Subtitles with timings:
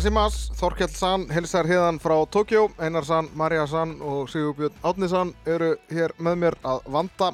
[0.00, 5.34] Asimas, Þorkjell Sann, Helsar Heðan frá Tókjó, Einar Sann, Marja Sann og Sigurbjörn Átni Sann
[5.44, 7.28] eru hér með mér að vanda.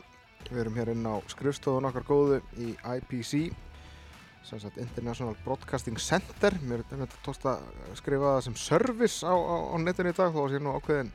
[0.48, 3.52] Við erum hér inn á skrifstofun okkar góðu í IPC,
[4.48, 6.58] sem sagt International Broadcasting Center.
[6.66, 7.62] Mér er þetta tókst að
[8.00, 11.14] skrifa það sem service á, á, á netinu í dag, þó að sé nú ákveðin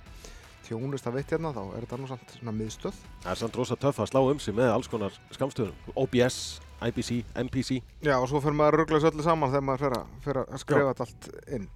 [0.70, 3.05] þjónust að veitt hérna, þá er þetta nú samt svona miðstöð.
[3.26, 5.88] Það er samt rosa töff að slá um sig með alls konar skamstöðum.
[5.99, 7.09] OBS, IBC,
[7.45, 7.81] MPC.
[8.02, 10.40] Já, og svo fyrir maður að ruggla þessu öllu saman þegar maður fer að, fer
[10.41, 11.67] að skrifa þetta allt inn.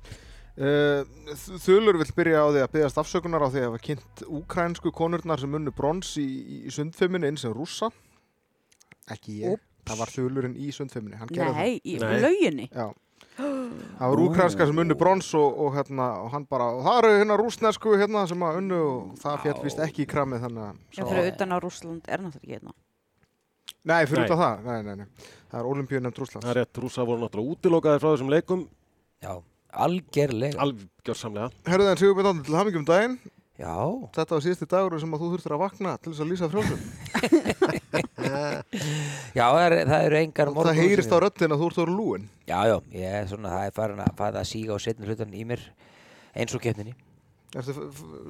[0.55, 1.01] Uh,
[1.65, 5.41] Þulur vill byrja á því að byggast afsökunar á því að hafa kynnt úkrænsku konurnar
[5.41, 6.27] sem unnu brons í,
[6.65, 7.89] í sundfimmunni inn sem rússa.
[9.11, 9.65] Ekki ég, Úps.
[9.89, 12.21] það var Þulurinn í sundfimmunni, hann gerði Nei, í Nei.
[12.23, 12.69] lauginni.
[12.71, 12.95] það.
[13.35, 13.45] Já,
[13.99, 17.19] það var úkrænska sem unnu brons og, og, hérna, og hann bara, og það eru
[17.19, 20.81] hérna rúsnesku hérna sem að unnu og það fjall vist ekki í kramið þannig að...
[20.95, 22.75] Já, fyrir utan á Rússland er náttúrulega ekki hérna.
[23.85, 24.29] Nei, fyrir Nei.
[24.29, 25.31] utan það, nei, nei, nei.
[25.51, 26.45] Það er olimpíun nefnd Rússlands.
[26.47, 28.63] Það er rétt, rúsa voru náttúrulega útilokaðir frá þessum leikum,
[29.23, 29.31] Já,
[29.85, 30.57] algerlega.
[30.65, 31.49] algjörsamlega.
[31.69, 33.17] Herðu en Sigurbjörn Átni til hamingjum daginn.
[33.55, 33.75] Já,
[34.17, 36.81] Þetta var síðusti dagur sem að þú þurftir að vakna til þess að lýsa frjálsum.
[39.37, 41.99] já það, er, það eru engar Og það heyrist á röddin að þú ert orðin
[41.99, 42.25] lúin.
[42.49, 45.31] Já, já, ég er svona, það er farin að, farin að síga á setni hlutan
[45.37, 45.63] í mér
[46.35, 46.97] eins og keppninni.
[47.55, 47.73] Ertu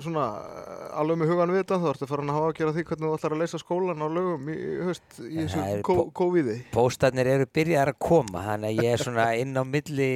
[0.05, 2.83] svona eh, alveg með hugan við þetta, þá ertu farin að hafa að gera því
[2.89, 6.57] hvernig þú ætlar að leysa skólan á lögum í, haust í þessu COVID-i.
[6.75, 10.09] Póstarnir eru byrjaðar að koma, þannig að ég er svona inn á milli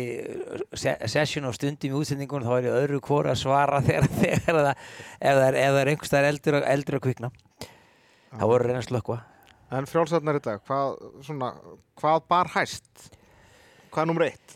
[0.77, 4.59] se session og stundum í útsendingun, þá er ég öðru hvora að svara þegar, þegar
[4.59, 4.85] það,
[5.17, 7.31] ef það er, er einhverstaðar eldur, eldur að kvikna.
[8.35, 9.19] Það voru að reyna að slökkva.
[9.73, 11.49] En frjálsarnar í dag, hvað, svona,
[11.97, 13.09] hvað bar hæst?
[13.89, 14.55] Hvað er nummer eitt?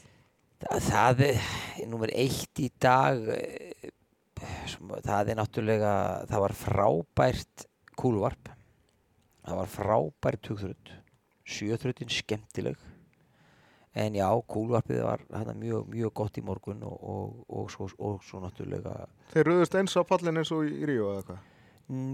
[0.63, 1.43] Það, það er,
[1.89, 3.91] nummer eitt í dag, eh,
[5.05, 5.94] það er náttúrulega,
[6.31, 7.67] það var frábært
[7.99, 8.52] kúluvarp.
[9.44, 10.91] Það var frábært hugþrönd.
[11.44, 12.78] Sjöþröndin skemmtileg.
[13.94, 18.41] En já, kúluvarpið var mjög, mjög gott í morgun og, og, og, svo, og svo
[18.41, 19.03] náttúrulega,
[19.34, 21.50] Þeir rauðust eins á pallin eins og í, Ríó eða hvað?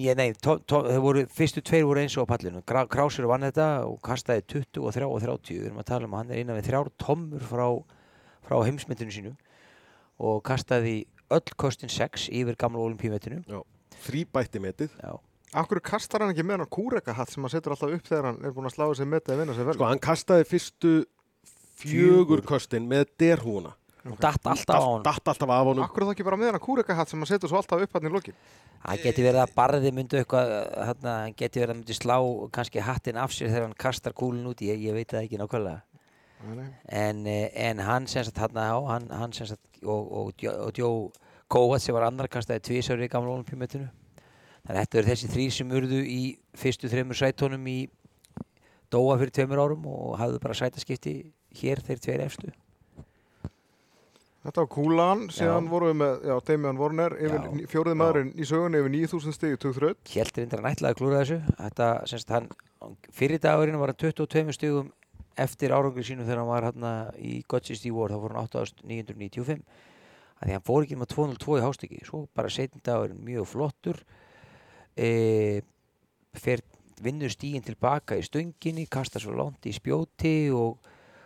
[0.01, 2.63] ég, nei, tó, tó, þeir voru, fyrstu tveir voru eins og á pallinu.
[2.67, 5.59] Krá, Krásur vann þetta og kastaði 20 og 3 og 30.
[5.59, 7.67] Við erum að tala um að hann er innan við þrjár tommur frá,
[8.47, 9.33] frá heimsmyndinu sínu
[10.19, 10.97] og kastaði
[11.35, 13.63] öll kostin 6 yfir gamla olimpíumetinu.
[14.05, 14.93] Þrýbætti metið.
[15.01, 15.17] Já.
[15.59, 18.53] Akkur kastar hann ekki með hann kúrekahatt sem hann setur alltaf upp þegar hann er
[18.53, 19.75] búinn að slá þessi metið að vinna sér vel?
[19.79, 20.91] Sko, hann kastaði fyrstu
[21.81, 23.73] fjögur köstin með derhúna.
[24.05, 25.03] og datt alltaf á hann.
[25.03, 25.83] Datt alltaf af honum.
[25.83, 28.13] Akkur þá ekki bara með hann kúrekahatt sem hann setur svo alltaf upp hann í
[28.13, 28.37] lokin?
[28.85, 32.15] Það geti verið að barði myndu eitthvað, þarna, hann geti verið að myndi slá
[32.55, 35.81] kannski hattin af sér þegar hann kastar kúlun út, ég, ég veit það ekki nákvæmlega.
[36.39, 40.71] En, eh, en hann sem sagt hann á, hann, hann sem sagt, og, og, og
[40.75, 41.11] Djó
[41.49, 43.89] Kóat sem var annar kastaði tvísar í gamla olimpíumetinu.
[44.67, 46.21] Þannig að þetta eru þessi þrý sem urðu í
[46.57, 47.79] fyrstu þreymur sætónum í
[48.89, 51.13] Dóa fyrir tveimur árum og hafðu bara sætaskipti
[51.59, 52.51] hér þeir tveir efstu.
[54.39, 55.69] Þetta var kúlan, síðan Já.
[55.69, 57.15] vorum við með, já, Damian Warner,
[57.69, 59.97] fjórið maðurinn í sögunni yfir 9000 stig í tugþröð.
[60.09, 61.39] Hjeltir reyndar hann ætlaði að klúra þessu.
[61.59, 62.47] Þetta, semst, hann,
[63.13, 64.93] fyrir dagurinn var hann 22 stugum
[65.37, 66.87] eftir árangri sínu þegar hann var hann
[67.19, 69.63] í Godsist í vor, þá fór hann 8995.
[70.39, 72.01] Þannig að hann fór ekki með 202 í hástöki.
[72.07, 74.01] Svo bara setjum dagurinn mjög flottur.
[74.95, 75.09] E,
[76.35, 76.63] fer
[77.03, 80.79] vinnur stíginn tilbaka í stönginni, kastar svo langt í spjóti og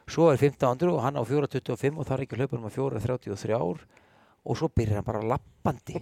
[0.10, 3.58] svo er 1500 og hann á 425 og það er ekki hlaupar um að 433
[4.44, 6.02] og svo byrjar hann bara lappandi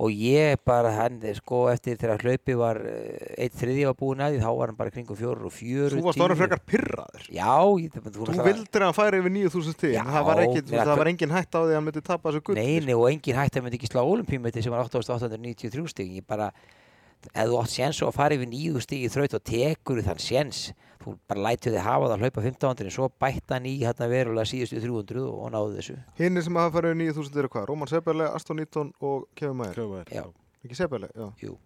[0.00, 4.36] og ég bara hann sko eftir þegar hlaupi var eh, einn þriði var búin að
[4.36, 7.26] því þá var hann bara kringum fjóru og fjöru Þú varst orðin frekar pyrraður.
[7.28, 10.64] já, ég, þú, vildir að hann færi yfir 9000 stig, Já, en það var, ekki,
[10.72, 12.56] það var engin hætt á því að hann myndi tapa þessu gull.
[12.56, 16.26] Nei, nei, og engin hægt að myndi ekki slá olimpíumeti sem var 8893 stig ég
[16.32, 16.48] bara,
[17.28, 20.24] ef þú átt séns á að fara yfir nýðu stig í þraut og tekur þann
[20.24, 20.64] séns,
[21.02, 24.08] þú bara lætur þið hafa það að hlaupa 1500 en svo bætt hann í hérna
[24.10, 27.68] verulega síðustu 300 og, og náðu þessu Hinnir sem hafa farið yfir 9000 eru hvað?
[27.70, 30.32] Róman Seberle, Aston Newton og Kevin Mayer.
[30.64, 31.28] Ekki Seberle, já.
[31.44, 31.58] Jú.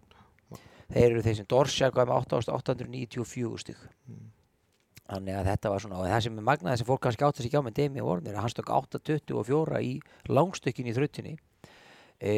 [0.91, 3.83] þeir eru þeir sem Dorsja gaf með 8894 stig
[5.11, 7.51] þannig að þetta var svona og það sem er magnað sem fólk kannski átti sig
[7.51, 9.93] ekki á með Demi Warner að hann stök 824 í
[10.31, 11.33] langstökkinu í þrautinni
[12.21, 12.35] e,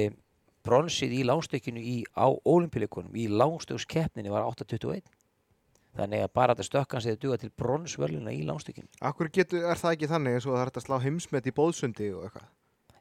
[0.66, 5.04] bronsið í langstökkinu í, á olimpíuleikunum í langstökskeppninni var 821
[5.98, 9.96] þannig að bara þetta stökkan séð duga til bronsvöluna í langstökkinu Akkur getur, er það
[9.98, 12.52] ekki þannig eins og það er að slá heimsmet í bóðsundi og eitthvað?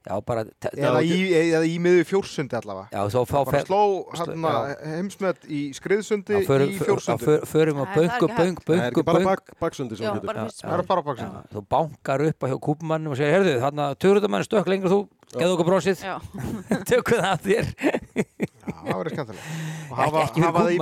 [0.02, 0.42] já bara
[0.74, 2.88] Eða í, eða í miður fjórsundi allavega.
[2.90, 3.82] já, þá fá Bara fer- sló
[4.18, 4.54] hérna
[4.96, 7.22] heimsmet í skriðsundi Já, förum- í fjórsundi.
[7.22, 8.64] já, förum- að Nei, það er böngu, ekki böngu.
[8.66, 10.26] Það er böngu, ekki bara böngu bak, baksundi sem Já, heitir.
[10.26, 11.38] bara fyrst Það er bara baksundi.
[11.38, 15.00] Já, þú bankar upp á hjá kúpmannum og segir, herðu, þarna törudamann stökk lengur þú,
[15.38, 16.18] geðu okkur bronsið, Já.
[16.90, 18.50] tökum það af þér.
[18.82, 19.60] Það verður skemmtilega.
[20.02, 20.80] Hafa, ekki hafa það í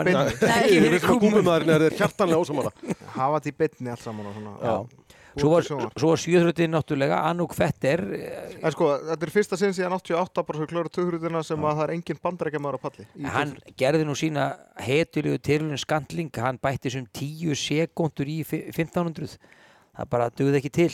[2.35, 2.73] er ósamála.
[3.17, 4.57] Hafa það í beinni allt saman og svona.
[4.65, 5.01] Já.
[5.39, 5.63] Svo var,
[6.11, 10.59] var sjöþröttin náttúrulega Anouk Fetter eh, En sko, þetta er fyrsta sinn síðan 88 bara
[10.59, 13.07] svo klóra tökurutina sem að það er engin bandarækjamaður á palli.
[13.37, 13.77] hann tölfræði.
[13.79, 14.49] gerði nú sína
[14.83, 20.73] hetulegu tilhörun skandling hann bætti sem 10 sekundur í fi- 1500 það bara dugði ekki
[20.81, 20.91] til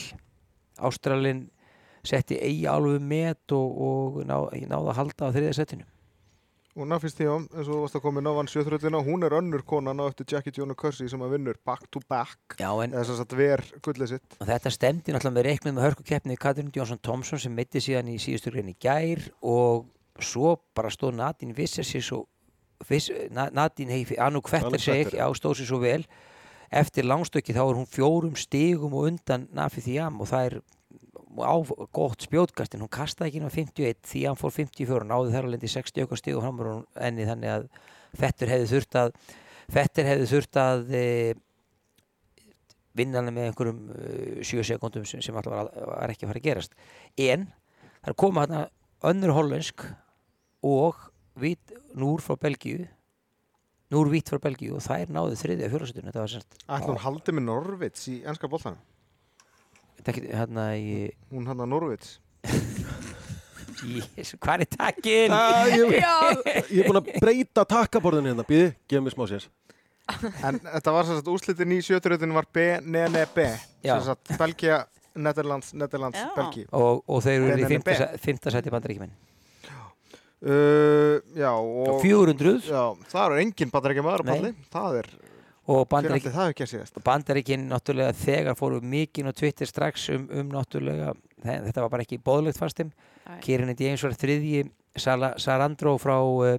[0.84, 1.46] Ástralin
[2.06, 5.88] setti eigi alveg met og, og ná, náði að halda á þriðja setinu
[6.76, 9.32] Og Nafis Tíum, eins og þú varst að koma inn á vann sjöþrötina, hún er
[9.38, 12.36] önnur konan á eftir Jackie Jones Kersey sem að vinnur back to back.
[12.60, 14.36] Já, en Eða þess að ver gullið sitt.
[14.40, 18.18] og þetta stemdi náttúrulega með reiknum með hörkukeppni Katrin Jónsson Thompson sem meiti síðan í
[18.20, 19.86] síðustu grein í gær og
[20.20, 22.26] svo bara stóð Nadine vissi sér svo
[22.88, 25.18] viss, Na- Nadine hei, Anouk Fetter Anouk seg, Fetter.
[25.24, 26.04] já, stóð sér svo vel
[26.70, 30.60] eftir langstöki þá er hún fjórum stigum og undan Nafi Þjám og það er
[31.42, 31.56] á
[31.94, 35.48] gott spjótkast en hún kastaði ekki ná 51 því hann fór 54 og náði þar
[35.48, 37.66] alveg í 60 okkar stig og framur hún enni þannig að
[38.16, 39.12] Fettur hefði þurft að
[39.74, 41.04] Fettur hefði þurft að e,
[42.96, 46.42] vinna hann með einhverjum uh, 7 sekundum sem, sem alltaf var, var ekki að fara
[46.42, 46.76] að gerast
[47.20, 47.48] en
[48.00, 48.62] það er komað hérna
[49.10, 49.88] önnur hollensk
[50.66, 51.00] og
[51.36, 52.86] vít, núr frá Belgíu
[53.92, 57.34] núr vít frá Belgíu og þær náðu þriðja fjórasetunum þetta var semst Ætla hún haldi
[57.36, 58.80] með Norvits í ennska boltanum.
[60.12, 62.16] Ekki hérna í, Hún hann að Norvits.
[63.86, 64.00] í
[64.40, 65.34] hvað er takkin?
[65.36, 65.96] Ah, ég,
[66.72, 69.46] ég er búin að breyta takkaborðinu hérna, býði, gefum mér smá sér.
[70.46, 73.46] En þetta var sem sagt úslitin í sjöþrötinu var B, ne, ne, B.
[73.82, 73.96] Já.
[73.98, 74.84] Sem sagt Belgia,
[75.18, 76.28] Netherlands, Netherlands, Já.
[76.36, 76.66] Belgi.
[76.76, 77.72] og, og þeir eru í BNB.
[77.74, 79.14] fymta, se- fymta seti bandaríkjumenn
[80.46, 81.86] Uh, já, og...
[81.96, 84.34] og 400 Já, það er engin bandarækjamaður á Nei.
[84.36, 84.50] palli.
[84.74, 85.06] Það er,
[85.66, 87.00] og hver bandarík, allir það ekki að síðast.
[87.06, 92.06] bandaríkin náttúrulega þegar fóru mikið á Twitter strax um, um náttúrulega þe- þetta var bara
[92.06, 92.92] ekki bóðlegt fannst þeim
[93.26, 93.40] Nei.
[93.42, 94.64] Kieran James var þriðji
[94.96, 96.56] Sala, Sarandro frá uh.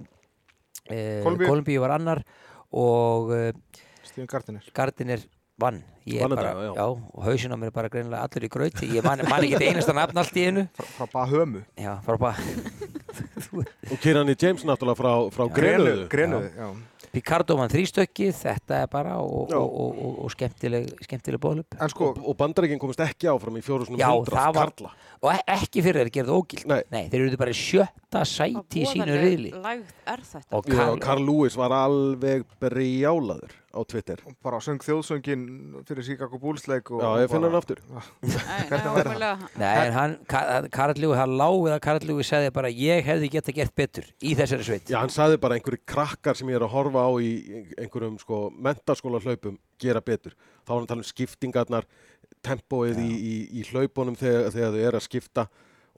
[0.88, 2.20] Kolumbíu var annar
[2.72, 3.50] og uh,
[4.04, 4.64] Stephen Gardiner.
[4.76, 5.24] Gardiner
[5.58, 5.82] vann
[6.30, 6.70] bara, já.
[6.78, 9.56] já, og hausin á mér er bara greinilega allur í grauti ég man, man ekki
[9.58, 11.64] þetta einasta nafn allt í einu Frá, Bahömu.
[13.90, 16.06] Og Kirani James náttúrulega frá, frá Grenuðu.
[16.12, 16.68] Grenuðu, já.
[17.18, 21.90] Picardo vann þrístökki, þetta er bara og, og, og, og, og skemmtileg, skemmtileg bóðlup En
[21.92, 24.92] sko, Og, og bandaríkinn komist ekki áfram í fjórusunum það var- Karla.
[25.20, 27.04] og e- ekki fyrir þeir gerðu ógild Nei.
[27.10, 29.52] þeir eru bara í sjötta sæti í sínu riðli.
[30.54, 30.68] Og
[31.02, 34.20] Carl Lewis var alveg brjálaður á Twitter.
[34.42, 35.42] bara söng þjóðsöngin
[35.86, 37.80] fyrir Chicago Bulls leik og Já, ég finn hann aftur.
[39.58, 43.52] Nei, hann, Ka- Karl Lewis, hann lág eða Karl Lewis segði bara ég hefði geta
[43.54, 46.72] gert betur í þessari sveit Já, hann sagði bara einhverju krakkar sem ég er að
[46.74, 47.30] horfa á í
[47.78, 50.32] einhverjum sko mentaskóla hlaupum gera betur.
[50.64, 51.84] Þá var hann að tala um skiptingarnar,
[52.44, 55.44] tempóið í, í, í hlaupunum þegar, þegar þau eru að skipta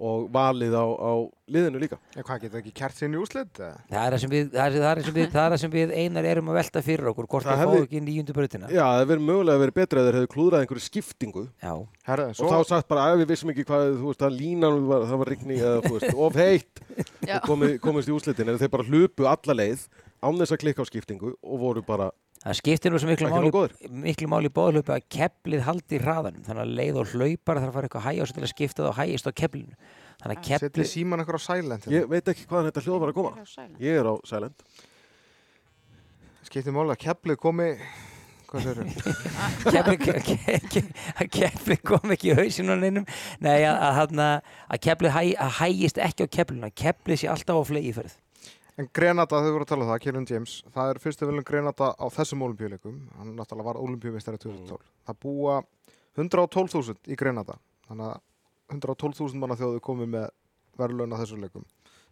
[0.00, 1.12] og valið á, á
[1.50, 1.98] liðinu líka.
[2.16, 3.52] En hvað geta ekki kert úslit?
[3.60, 3.76] eða?
[3.90, 5.72] það er það sem við, það er, það er sem við, það er það sem
[5.74, 8.82] við einar erum að velta fyrir okkur hvort Það það fá ekki nýjundu brautina Já,
[8.84, 11.72] það verið mögulega verið betra að þeir hefðu klúðrað einhverju skiptingu Já,
[12.08, 14.80] Herra, og svo, þá sagt bara að við vissum ekki hvað, þú veist, að línan
[14.88, 18.88] var, það var rigning eða, þú veist, of heitt komist í úslitin en þeir bara
[18.88, 19.86] hlupu alla leið
[20.20, 22.10] án þess að klikka á skiptingu og voru bara
[22.40, 23.50] það skiptir nú svo miklu máli,
[24.04, 26.44] miklu máli í bóðhlaupi að keflið haldi hraðanum.
[26.46, 28.82] Þannig að leið og hlaupar þarf að fara eitthvað hæg á sig til að skipta
[28.82, 29.76] það og hægist á keflinu
[30.20, 31.84] þannig að setli keflið síman eitthvað á silent.
[31.84, 31.96] hérna.
[31.96, 33.44] ég veit ekki hvaðan þetta hljóð var að koma.
[33.80, 34.64] Ég er á silent.
[36.48, 37.68] Skiptir máli að keflið komi,
[38.50, 38.80] hvað sér
[39.74, 43.06] keflið ke, ke, ke, kefli kom ekki í hausinu á neinum.
[43.44, 47.30] Nei að, að, að, að keflið hæ, að hægist ekki á keflinu að keflið sé
[47.32, 48.18] alltaf á flegi ferð
[48.80, 51.90] En Grenata, þau voru að tala um það, Kieran James, það er fyrstu viljum Grenata
[52.00, 54.86] á þessum olimpíuleikum, hann náttúrulega var olimpíumistari 2012.
[55.04, 55.56] Það búa
[56.16, 57.58] 112.000 í Grenata,
[57.90, 60.26] þannig að 112.000 manna þjóðu komið með
[60.80, 61.66] verðlaun á þessum leikum,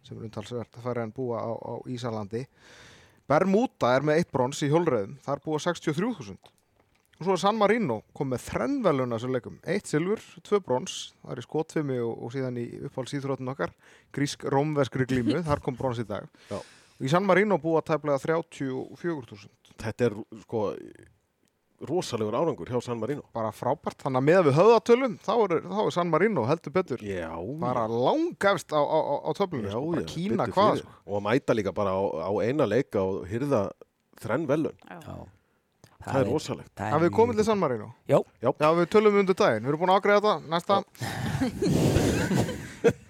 [0.05, 2.43] sem er umtalsvert að færa en búa á, á Ísalandi.
[3.29, 6.53] Bermuda er með eitt brons í hjólreiðum, það er búa 63.000.
[7.19, 10.59] Og svo er San Marino kom með þrenn verðlaun á þessum leikum, eitt silfur, tvö
[10.63, 13.73] brons, það er í skotfimi og, og síðan í uppáhaldsýþróttum okkar,
[14.15, 16.29] grísk-rómverskri glímu, þar kom brons í dag.
[16.47, 16.59] Já.
[17.03, 19.49] Í San Marino búa tæplega 34.000.
[19.79, 20.63] þetta er sko
[21.87, 24.01] rosalegur árangur hjá San Marino Bara frábært.
[24.03, 27.03] Þannig að með við höfðatölum, þá er, þá er San Marino heldur betur.
[27.07, 27.29] já,
[27.61, 29.67] Bara langafst á, á, á, töflunum.
[29.67, 29.91] já, sko.
[29.93, 30.81] Bara já, kína hvað.
[30.83, 30.95] Sko.
[31.07, 33.61] og að mæta líka bara á, á eina leika og hyrða
[34.19, 35.15] þrenn velun Já.
[36.05, 37.87] Það er rosalegt það er við komið til San Marino?
[38.09, 38.19] Já.
[38.39, 38.49] Já.
[38.51, 39.63] Já, við tölum undir daginn.
[39.65, 40.35] Við erum búin að ágreða þetta.
[40.53, 40.75] Næsta.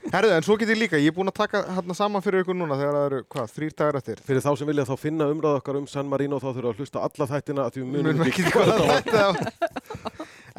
[0.09, 0.97] Herðu, en svo get ég líka.
[0.97, 3.73] Ég er búin að taka hérna saman fyrir ykkur núna þegar það eru, hvað, þrýr
[3.77, 4.21] dagar eftir.
[4.25, 7.03] fyrir þá sem vilja þá finna umræð okkar um San Marino þá þurfa að hlusta
[7.05, 9.29] alla þættina að því við Munum ekki hvað þetta á.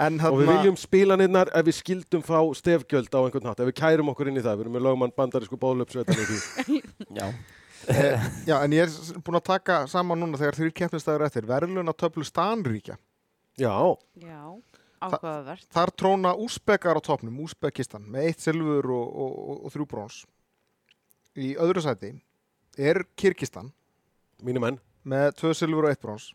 [0.01, 3.69] En og við hérna, viljum spilanirnar ef við skildum fá stefgjöld á einhvern hátt ef
[3.69, 5.59] við kærum okkur inn í það, við erum með lögmann bandarísku
[7.19, 7.27] Já.
[7.91, 11.47] Eh, já, en ég er búin að taka saman núna þegar þrýr keppnistæður eftir.
[11.49, 12.97] Verðlun að töflu stanríkja.
[13.61, 13.75] já,
[14.23, 14.41] Já.
[15.01, 15.67] ákvaðavert.
[15.75, 20.21] Þar tróna úsbekar á topnum, Úsbekistan, með eitt silfur og, og, og, og þrjú brons.
[21.41, 22.15] Í öðru sæti
[22.79, 23.03] er
[24.63, 26.31] menn, með tvö silfur og eitt brons.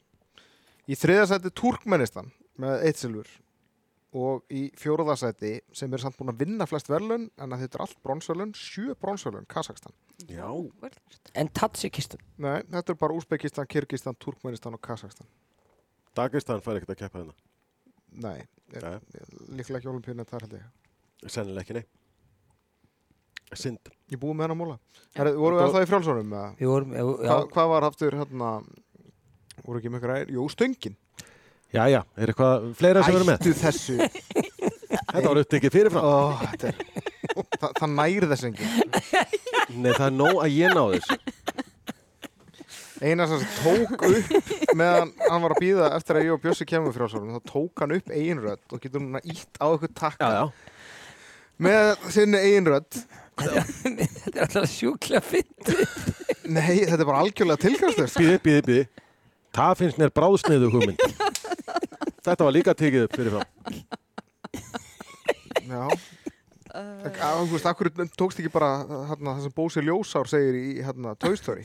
[0.86, 2.32] Í þriða sæti Turkmenistan
[2.62, 3.30] með eitt silfur.
[4.16, 7.84] Og í fjóruða sæti, sem er samt búin að vinna flest verðlun, en þetta er
[7.84, 9.92] allt bronsverðlun, sjö bronsverðlun, Kazakstan.
[10.32, 10.48] Já.
[11.36, 15.28] En Tatsikistan Nei, þetta er bara Úsbekistan, Kirgistan, Turkmenistan og Kazakstan.
[16.16, 17.36] Dagestan fær ekkert að keppa þarna.
[18.24, 18.38] Nei,
[18.72, 18.88] er,
[19.52, 20.66] líklega ekki olimpíunni þar held ég.
[21.26, 23.56] Sennilega ekki, nei.
[23.56, 23.92] Sind.
[24.12, 24.78] Ég búið með hennar múla.
[25.18, 26.32] Herri, voru við alltaf í frjálsónum?
[26.32, 26.48] eða?
[26.62, 28.52] Við vorum, já, Hva, hvað var aftur hérna
[29.66, 30.32] voru ekki ægir?
[30.38, 30.96] Jú, stöngin
[31.76, 33.38] Jæja, er eitthvað fleira sem verður með?
[33.42, 33.96] Ættu þessu
[35.16, 36.06] Þetta var upptekið fyrirfram.
[36.06, 36.76] Ó, þetta er,
[37.60, 38.70] það, það næri þess engin
[39.76, 41.18] Nei, það er nóg að ég ná þessu.
[43.04, 46.96] Einar sem tók upp meðan hann var að býða eftir að ég og Bjössi kemur
[46.96, 50.46] frjálsónum þá tók hann upp einrödd og getur núna ítt á ykkur takka Já, já.
[51.68, 53.02] með sinni einrödd
[53.36, 55.74] Þetta er alltaf sjúklega fint
[56.48, 58.86] Nei, þetta er bara algjörlega tilgangslöst Býði, býði, býði.
[59.56, 61.04] Það finnst mér bráðsniðu hugmynd.
[62.26, 63.50] Þetta var líka tekið upp fyrirfram.
[65.66, 65.86] Já
[66.76, 67.88] Þú veist, akkur
[68.20, 71.64] tókst ekki bara það sem Bósi Ljósár segir í hérna, Toy Story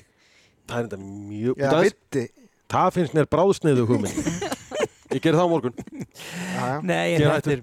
[0.70, 1.58] Það er þetta mjög...
[1.58, 2.22] Já, vitti
[2.70, 4.46] það finnst mér bráðsniðu hugmynd.
[5.10, 5.74] Ég ger það á morgun.
[5.80, 7.62] Já, já Nei, þetta er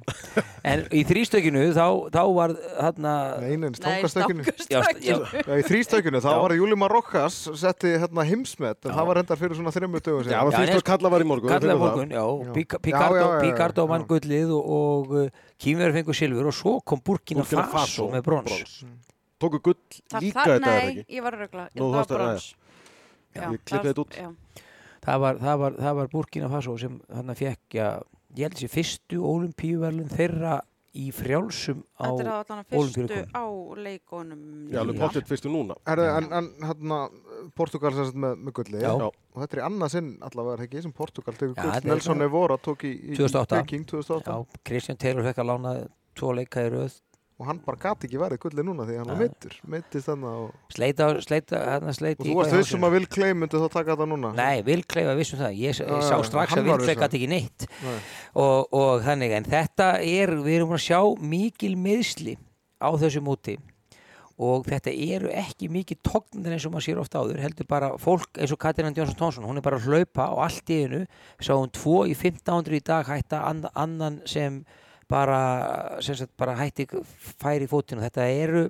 [0.67, 4.81] En í þrýstökinu þá, þá var hérna Nei, nei, Nei, stangastökkinu Já, st- já.
[4.83, 5.43] stangastökkinu.
[5.47, 8.95] Já, í þrýstökkinu, þá var Júli Marokkas setti hérna heimsmet, en Já.
[8.97, 10.51] það var reyndar fyrir svona þreymur dögum Já, síðan.
[10.57, 11.53] það nei, þú kalla var í morgun.
[11.53, 12.53] Kallaði við fengum morgun, já, Já.
[12.57, 15.27] Pica- Já, Picardo, vann gullið og, og uh,
[15.63, 18.91] Kýmverður fengur silfur og svo kom Burkina, Faso, með brons það.
[19.39, 19.77] Tóku gull
[20.19, 21.03] líka þetta er Nei, ekki.
[21.15, 21.67] ég var að regla.
[21.77, 22.47] Það var brons.
[23.37, 24.15] Já, ég klippið þetta út.
[25.07, 27.85] Það var, það, var, það var Burkina Faso sem hann fekk, já,
[28.35, 30.57] ég held þessi fyrstu olimpíuverlun þeirra
[30.97, 33.45] í frjálsum á Þetta er allan að fyrstu á
[33.85, 34.41] leikunum.
[34.73, 35.77] Já, alveg pottitt fyrstu núna.
[35.87, 36.99] Herðu, en, en hérna,
[37.57, 38.89] Portugal sem sagt með, með gulli, Já.
[38.89, 39.07] Já.
[39.07, 41.89] og þetta er í annað sinn allavega, er það ekki, sem Portugal tekur Já, gull,
[41.91, 43.61] Nelson Evora tók í, í 2008.
[43.61, 45.75] Peking 2008, Já, Kristján Taylor fekk að lána
[46.17, 46.97] tvo leika í röð
[47.37, 49.21] og hann bara gati ekki verið gulli núna því hann var Já.
[49.21, 53.35] meittur, meittist þannig og, sleita, sleita, hann sleita og þú varst vissum að Will Clay
[53.37, 54.31] myndi þá taka þetta núna.
[54.39, 57.29] Nei, Vilkleifa vissum það, ég, ég sá strax að var Vilkleif viss um gæti ekki
[57.35, 57.67] neitt.
[57.85, 57.97] Nei.
[58.41, 60.99] og, og þannig, en þetta er, við erum að sjá
[61.35, 62.37] mikil meðsli
[62.81, 63.57] á þessu móti.
[64.37, 68.37] Og þetta eru ekki mikið tóknir eins og maður sér ofta áður, heldur bara fólk
[68.37, 70.99] eins og Katrín Jónsson Tónsson, hún er bara að hlaupa og allt í einu,
[71.39, 74.59] við sáum tvo í 1500 í dag hætta ann- annan sem
[75.09, 76.87] bara, sagt, bara hætti
[77.41, 78.65] færi í fótinu, þetta eru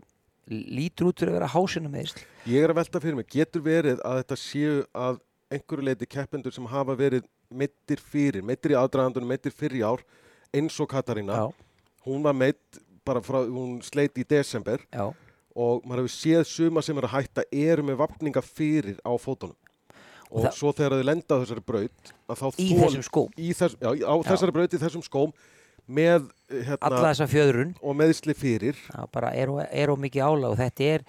[0.48, 4.00] lítur út fyrir að vera hásina meðsli Ég er að velta fyrir mig, getur verið
[4.08, 5.18] að þetta séu að
[5.52, 10.02] einhverju leiti keppendur sem hafa verið meittir fyrir, meittir í aðdragandunum, meittir fyrir í ár,
[10.56, 11.36] eins og Katarína.
[11.40, 11.48] Já,
[12.08, 15.06] Hún var meitt bara frá, hún sleit í desember já,
[15.58, 19.56] og maður hefur séð suma sem er að hætta eru með vapninga fyrir á fótunum.
[20.30, 22.12] Og, það- svo þegar þau lenda á þessari braut,
[22.60, 24.28] í þessum skóm í þess, já, á Já.
[24.32, 25.32] þessari braut í þessum skóm
[25.88, 27.72] með hérna, alla þessa fjöðrun.
[27.82, 28.84] og meðsli fyrir.
[28.90, 31.08] Það bara er, er og mikið álag og þetta er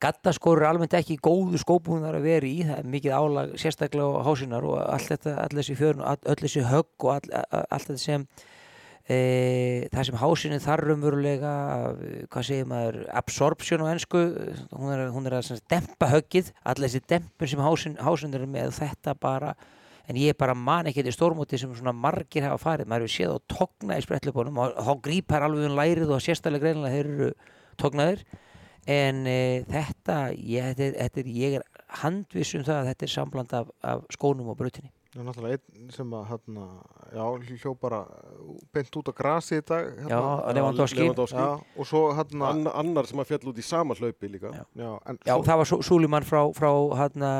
[0.00, 2.62] gattaskóru er almennt ekki góðu skópunar að vera í.
[2.68, 6.40] Það er mikið álag sérstaklega á hásinar og allt þetta, all þessi fjörun all, öll
[6.40, 8.26] þessi högg og all, all, allt þetta sem
[9.04, 9.18] e,
[9.92, 11.56] það sem hásinin þarf raunverulega
[11.90, 14.22] e, hvað segir maður, absorption á ennsku
[14.70, 16.54] hún er, hún er að dempa höggið.
[16.64, 19.54] All þessi dempun sem hásin, hásin er með þetta bara
[20.10, 23.34] en ég bara man ekki þetta stórmóti sem svona margir hafa farið, maður hefur séð
[23.34, 27.32] á togna í sprettlöpunum og þá grípar alveg um lærið og sérstaklega greinilega þeir eru
[27.80, 28.24] tognaðir.
[28.90, 29.40] En e,
[29.70, 31.66] þetta, ég, þetta, þetta ég er
[32.00, 35.56] handviss um það að þetta er sambland af, af skónum og brutinni Það er náttúrulega
[35.58, 36.64] einn sem að, hérna,
[37.16, 37.24] já,
[37.58, 37.98] hljó bara
[38.76, 39.88] beint út á grasi í dag.
[39.98, 41.00] Já, Hérna, Lewandowski.
[41.02, 41.36] Lewandowski.
[41.42, 44.62] já, og svo hérna, Ann, annar sem að fjall út í sama hlaupi líka Já.
[44.78, 46.70] já, en Já, svo, það var Súlimann frá, frá
[47.02, 47.32] hana,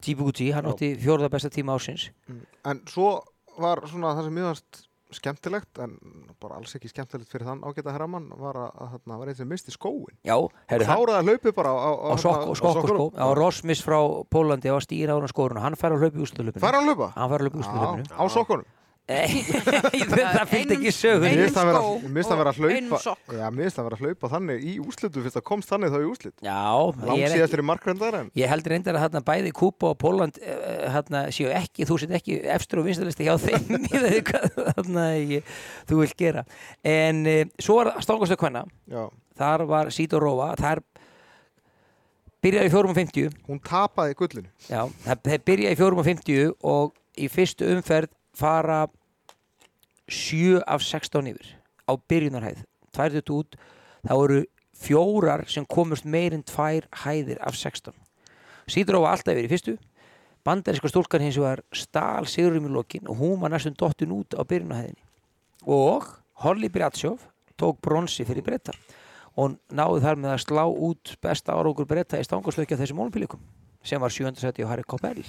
[0.00, 0.70] Djibouti, hann Já.
[0.76, 2.10] átti fjórða besta tíma ásins
[2.64, 3.24] en svo
[3.58, 5.96] var svona það sem mjög varst skemmtilegt, en
[6.42, 9.50] bara alls ekki skemmtilegt fyrir þann ágæta herramann, var að, að hérna, var einn sem
[9.50, 10.16] misti skóin.
[10.26, 10.34] Já,
[10.70, 13.98] herri, hann, Kláraði að hlaupi bara á, á, á skokk skok, skó, á Rosmis frá
[14.32, 16.64] Pólandi á stýra á hann skórun og hann fær að að að í úslutlöpinu
[18.10, 18.66] Já, á sokkunum.
[19.06, 21.10] Það fylgdi ekki skó
[23.54, 25.98] mér finnst það að vera að hlaupa þannig í úslitu, fyrst það komst þannig þá
[26.00, 26.34] í úslit.
[26.42, 29.22] Já, Langt ég er ekki síðast er í markrendar en Ég held reyndar að hérna
[29.28, 33.36] bæði Kúpa og Póland uh, hérna séu ekki, þú sett ekki efstur og vinstalisti hjá
[33.46, 33.62] þeim.
[35.86, 36.42] Þú vilt gera.
[36.82, 38.66] En uh, svo var stangastu kvenna.
[38.90, 39.06] Já,
[39.38, 40.50] þar var Sít og Róa.
[40.58, 40.82] Þar
[42.42, 44.50] byrjaði í 4.50 hún tapaði gullinu.
[44.66, 48.86] já, það, það byrjaði í 4.50 og í fyrstu umferð fara
[50.06, 51.54] sjö af 16 yfir
[51.88, 52.62] á byrjunarhæð,
[52.94, 53.56] tvær þetta út.
[54.06, 54.42] Þá eru
[54.76, 57.94] fjórar sem komust meir en tvær hæðir af 16
[58.66, 59.76] Sýtur á alltaf yfir í fyrstu.
[60.46, 64.42] Bandaríska stúlkan hins vegar stál sigurum í lokin og hún var næstum dottin út á
[64.42, 65.02] byrjunarhæðinni.
[65.66, 66.06] Og
[66.42, 67.16] Holly Bradshaw
[67.58, 68.74] tók bronsi fyrir breyta
[69.36, 73.42] og náði þar með að slá út besta árókur breyta í stangarstökja þessum olimpíuleikum
[73.86, 75.22] sem var sjöndasæti á Harry Coppell.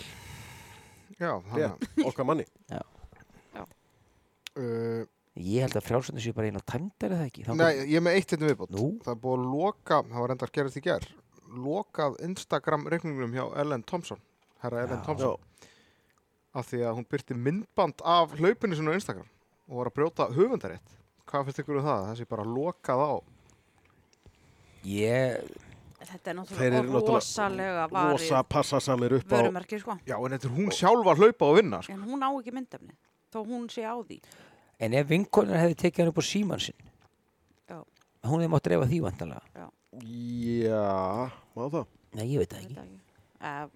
[1.18, 2.46] Já, að Rétt, okkar manni
[4.58, 5.06] uh,
[5.38, 8.16] Ég held að frjálsöndu séu bara eina tæmdar eða ekki Þangað- Nei, ég er með
[8.18, 8.86] eitt hérna viðbót Nú?
[9.06, 11.08] Það er búið að loka, það var reyndar gerist í ger
[11.68, 14.20] lokað Instagram reikningum hjá Ellen Thompson
[14.64, 15.06] herra Ellen Já.
[15.06, 15.38] Thompson
[16.58, 19.30] af því að hún byrti myndband af hlaupinu sinni á Instagram
[19.70, 20.98] og var að brjóta höfundarétt
[21.28, 22.04] Hvað finnst ykkur um það?
[22.10, 23.12] Það sé bara lokað á
[24.88, 25.48] Ég,
[26.08, 29.96] Þetta er náttúrulega rosalega varið rosa passa samir upp á vörumerki sko.
[30.08, 31.96] Já, en þetta er hún sjálf að hlaupa og vinna sko.
[31.98, 32.94] En hún á ekki myndefni
[33.34, 34.20] þó hún sé á því
[34.80, 36.78] en ef vinkonir hefði tekið hann upp á síman sinn
[37.72, 37.80] Já.
[38.30, 39.68] hún hefði mátt dreifa því vantanlega
[39.98, 41.86] Já, má það
[42.18, 43.00] Nei, ég veit það ekki það ekki.
[43.38, 43.68] Uh,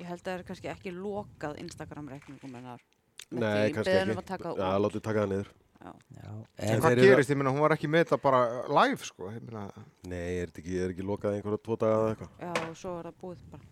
[0.00, 2.84] ég held að það er kannski ekki lokað Instagram reikningum en það er
[3.30, 4.84] með Nei, því kannski beðnum ekki að taka Já, það út.
[4.86, 5.50] látið taka það niður
[5.80, 5.90] Já.
[6.20, 7.30] En En, hvað þeir eru- gerist?
[7.32, 9.30] Ég meina, hún var ekki með þetta bara live sko.
[9.32, 9.62] Ég meina,
[10.04, 12.92] Nei, er þetta ekki, er ekki lokað einhverja tvo daga eða eitthvað Já, og svo
[13.00, 13.62] er það búið bara.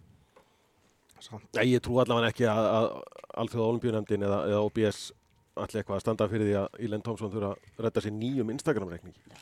[1.21, 1.51] samt.
[1.53, 2.89] Já, ég trú allavega ekki að, að
[3.43, 5.03] Alþjóða olimpíunemdin eða, eða OBS
[5.63, 9.39] allir eitthvað að standa fyrir því að Ílen Thompson þurfa að redda sér nýjum Instagram-reikningi.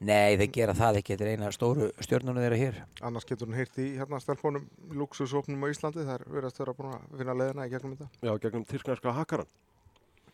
[0.00, 2.76] nei, þeir gera það ekki Þetta er eina stóru stjörnunum þeirra hér
[3.08, 6.74] Annars getur hún heyrt í hérna stelpunum luxusopnum á Íslandi Það er verið að vera
[6.78, 9.50] búin að finna leðina í gegnum þetta Já, gegnum tyrknarska hakaran.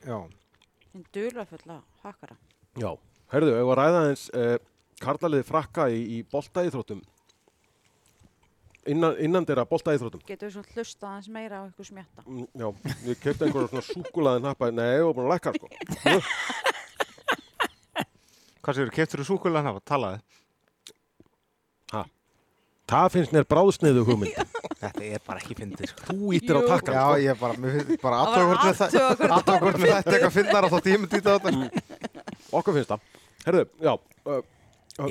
[0.05, 0.19] Já,
[0.93, 2.37] Þinn dula fulla hakara.
[2.79, 2.91] Já.
[3.33, 4.59] Herðu, ef að ræða eins eh,
[5.03, 7.00] karlaliði frakka í, í boltaíþróttum
[8.91, 10.21] innan, innan þeirra boltaíþróttum.
[10.29, 12.21] Getur við svona hlusta aðeins meira á ykkur smjatta.
[12.26, 12.69] Mm, Já,
[13.08, 15.67] ég kefti einhverja svona súkulaði nappa, nei, ég var búin að lækka sko.
[18.65, 20.19] hvað séu, keftur þú súkulega hafa, talaði
[22.85, 24.37] Það finnst mér bráðsniðu hugmynd.
[24.82, 25.99] Þetta er bara ekki fyndið sko.
[26.11, 27.17] Þú ítir á takkan Já, sko.
[27.25, 28.58] ég bara, mér finnst bara Það var
[29.39, 31.49] aðtöða hvort með þetta eitthvað finnar á þá tíma dýta þetta
[32.61, 33.00] Okkur finnst það.
[33.47, 33.93] Herðu, já.
[33.95, 34.00] Ég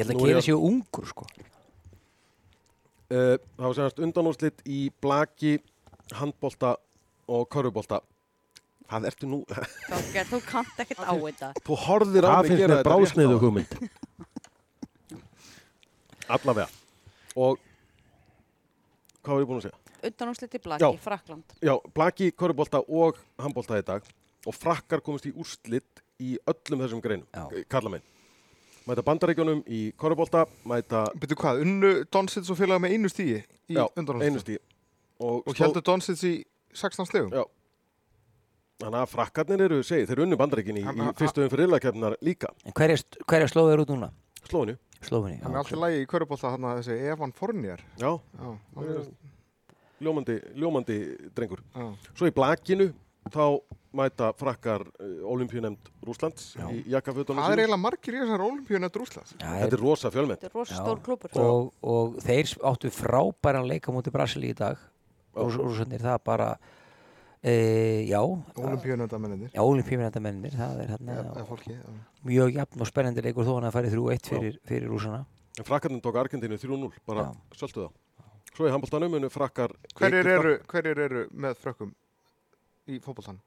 [0.04, 1.24] held að er gera sér ungur sko
[3.14, 5.58] Uh, það var semast undanúrslit í blaki,
[6.18, 6.72] handbolta
[7.30, 8.00] og körfubolta.
[8.90, 9.40] Hvað ertu nú?
[9.92, 11.52] Þorgeir, þú kannt ekkert á þetta.
[11.68, 13.44] Þú horfðir á Það mig finnst gera mér þetta bráðsniðu rétt á.
[13.44, 13.72] hugmynd
[16.34, 16.68] Allavega.
[17.38, 17.60] Og
[19.24, 19.80] hvað var ég búin að segja?
[20.04, 20.90] Undanúslit í blaki, Já.
[21.06, 21.54] Frakland.
[21.64, 24.10] Já, blaki, körfubolta og handbolta í dag
[24.44, 27.30] og frakkar komist í úrslit í öllum þessum greinum,
[27.72, 28.10] kalla megin.
[28.84, 33.38] Mæta bandaríkjónum í körfubolta, mæta Byrju hvað, unnu Donsits og félaga með einu stíi
[33.72, 34.24] í já, undanúrslitum?
[34.28, 34.60] einu stíð.
[35.24, 36.34] Og, Og heldur Donsits í
[36.76, 37.30] 16 stegum?
[37.32, 37.46] Já.
[38.84, 41.70] Þannig að frakkarnir eru, segi, þeir eru unnu bandaríkin í, Hann- í hann- fyrstu umfyrir
[41.70, 42.50] illakefnar líka.
[42.66, 44.12] En hverja, hverja slóðu er út núna?
[44.50, 44.76] Slóinu.
[45.04, 48.88] Slóðinni Hann er alltaf lægi í körubólta hann að þessi Evan Fournier Já, Já, hann
[48.88, 49.08] er,
[50.02, 50.98] ljómandi, ljómandi
[51.36, 51.60] drengur.
[51.76, 51.96] já.
[52.16, 52.94] Svo í blakinu
[53.30, 53.62] þá
[53.94, 54.86] mæta frakkar
[55.30, 56.66] olimpíunemnd Rúslands Já.
[56.74, 60.12] í jakkafötunum Það er eiginlega margir í þessar olimpíun eftir Úslands Já, Þetta er rosa
[60.14, 60.40] fjölmenn.
[60.42, 61.36] Þetta er rosa stór klúpur.
[61.44, 64.80] og, og þeir áttu frábæran leika mútið Brasili í dag
[65.34, 65.46] Já.
[65.58, 66.50] Rúsarnir, það er bara
[67.44, 67.54] e,
[68.10, 71.88] já Olimpíun eftir mennir já, olimpíumennandamennir það er hérna Eða fólki já.
[72.24, 76.02] mjög jafn og spennandi leikur þó hann að færi 3-1 fyrir, fyrir rúsana En frakkarnir
[76.02, 77.92] tók Argentínu 3-0, bara söldu það.
[78.54, 81.92] Svo í handbóltanum frakkar Hverjir eru, hverjir eru með frökkum
[82.90, 83.38] í fótboltan?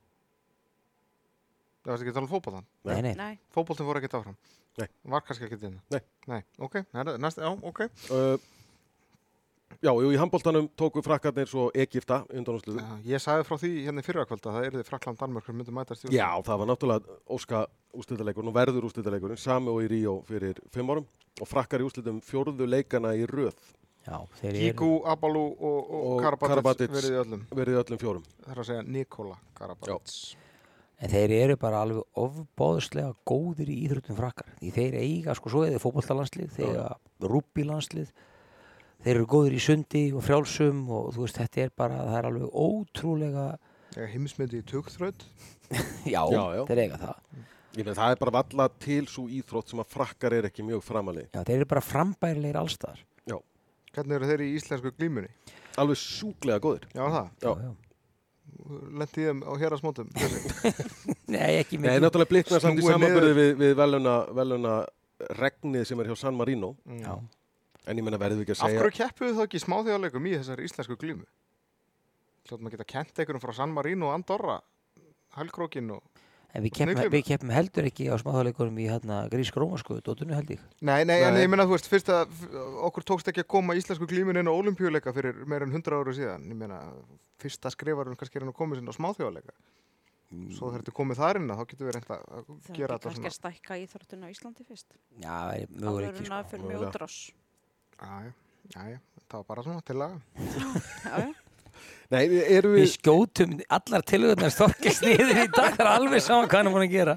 [1.87, 4.37] Það varst ekki að tala um fótboltan nei, nei, Nei, Fótboltin fór ekki áfram?
[4.81, 4.89] Nei.
[5.13, 6.01] Var kannski ekki inn Nei.
[6.27, 6.81] Nei, ok,
[7.23, 7.83] næst, já, ok.
[8.11, 8.35] Uh,
[9.79, 12.83] já, jú, í handbóltanum tóku frakkarnir svo Egipta undanúsliðu.
[12.83, 16.09] já, Ég sagði frá því hérna í fyrrakvölda Það er þið Frakland Danmörkur myndu mætast
[16.09, 17.63] í Já, það var náttúrulega óska
[17.95, 21.07] úrslitaleikurinn og verður úrslitaleikurinn sami og í Ríó fyrir fimm árum
[21.39, 23.55] og frakkar í úrslitum fjórðu leikana í röð.
[24.07, 26.91] Já, þeir eru Kíku, Abalú og, og, Og Karabatic Karabatic.
[26.95, 27.47] verið í öllum.
[27.83, 28.27] öllum fjórum.
[28.45, 30.45] Það er að segja Nikola Karabatic
[31.03, 35.65] en þeir eru bara alveg ofbóðslega góðir í íþróttum frakkar því þeir eiga, sko, svo
[35.67, 36.87] er þeir fótbollalandslið þeir eiga
[37.33, 38.13] rúbílandslið
[39.05, 42.31] þeir eru góðir í sundi og frjálsum og þú veist, þetta er bara, það er
[42.31, 43.47] alveg ótrúlega
[43.97, 45.27] Heimsmyndi í tugþröð
[46.15, 46.63] já, Já, já.
[46.71, 47.45] þeir eiga það
[47.77, 50.81] Ég með það er bara valla til svo íþrótt sem að frakkar er ekki mjög
[50.87, 51.27] framaleg.
[51.29, 53.03] já, þeir eru bara frambærilegir allstaðar
[53.97, 55.31] Hvernig eru þeir í íslensku glímunni?
[55.81, 56.83] Alveg sjúklega góðir.
[56.93, 57.71] Já, það, Já.
[59.01, 60.09] Lendi þeim á hérasmótum
[61.35, 64.77] nei, ekki Nei, mikið náttúrulega blikna samt í samanbyrði við, við veluna, veluna
[65.39, 66.75] regnið sem er hjá San Marino.
[67.01, 67.15] já.
[67.87, 68.81] En ég menna verðum við ekki að Af segja...
[68.83, 71.27] hverju keppuðu þá ekki smáþjóðleikum í þessari íslensku glímu?
[72.49, 74.57] Hljótt maður geta kent einhverjum frá San Marino og Andorra
[75.37, 76.03] Hælkrókin og
[76.57, 80.55] En við keppum, við keppum heldur ekki á smáþáleikurum í hérna grís grómasku, dóttunni held
[80.55, 80.61] ég.
[80.81, 81.43] Nei, nei, en Nei.
[81.45, 82.33] ég meina, þú veist, fyrst að
[82.89, 86.15] okkur tókst ekki að koma íslensku glímun inn á olimpíuleika fyrir meir en 100 ára
[86.17, 86.47] síðan.
[86.49, 86.79] Ég meina,
[87.43, 89.53] fyrsta skrifarum kannski er hann að koma sinna á smáþjóðleika.
[90.57, 92.47] Svo þegar þetta er komið þar inn að þá getum við reynda að Það er
[92.49, 93.31] gera ekki þetta kannski svona.
[93.31, 94.97] að stækka íþróttuna á Íslandi fyrst.
[95.23, 96.35] Já, það er möguleiki, en sko.
[96.41, 97.19] að fyrir mjög útrás.
[98.01, 98.17] Já,
[98.75, 100.17] já, já, það var bara svona til að.
[102.15, 106.61] Nei, Við við, skjótum allar tilhugurnar storkist niður í dag, það er alveg saman hvað
[106.61, 107.17] hann er búin að gera.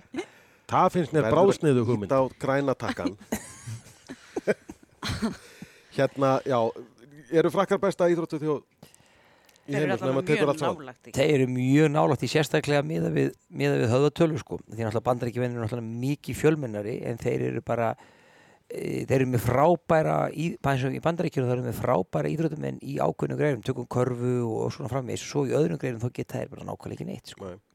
[0.69, 3.13] það finnst bráðsniðu að hugmynd á græna takkan.
[5.99, 6.57] hérna, já,
[7.29, 8.61] eru frakkar besta íþróttu þjóð
[9.69, 10.91] í allavega tekur mjög allt saman?
[10.93, 11.13] ekki?
[11.15, 14.59] Þeir eru mjög nálægt í sérstaklega miða við, miða við höfðatölu sko.
[14.65, 17.91] Því náttúrulega bandaríkjavennir eru náttúrulega mikið fjölmennari en þeir eru bara
[18.69, 22.77] þeir eru með frábæra í, bara eins og í bandaríkjunum þeir eru með frábæra íþrótumenn
[22.85, 26.51] í ákveðnum greinum, tökum körfu og svona framvegis svo í öðrum greinum þá geta þeir
[26.53, 27.49] bara nákvæmlega ekki neitt sko.
[27.49, 27.65] Nei.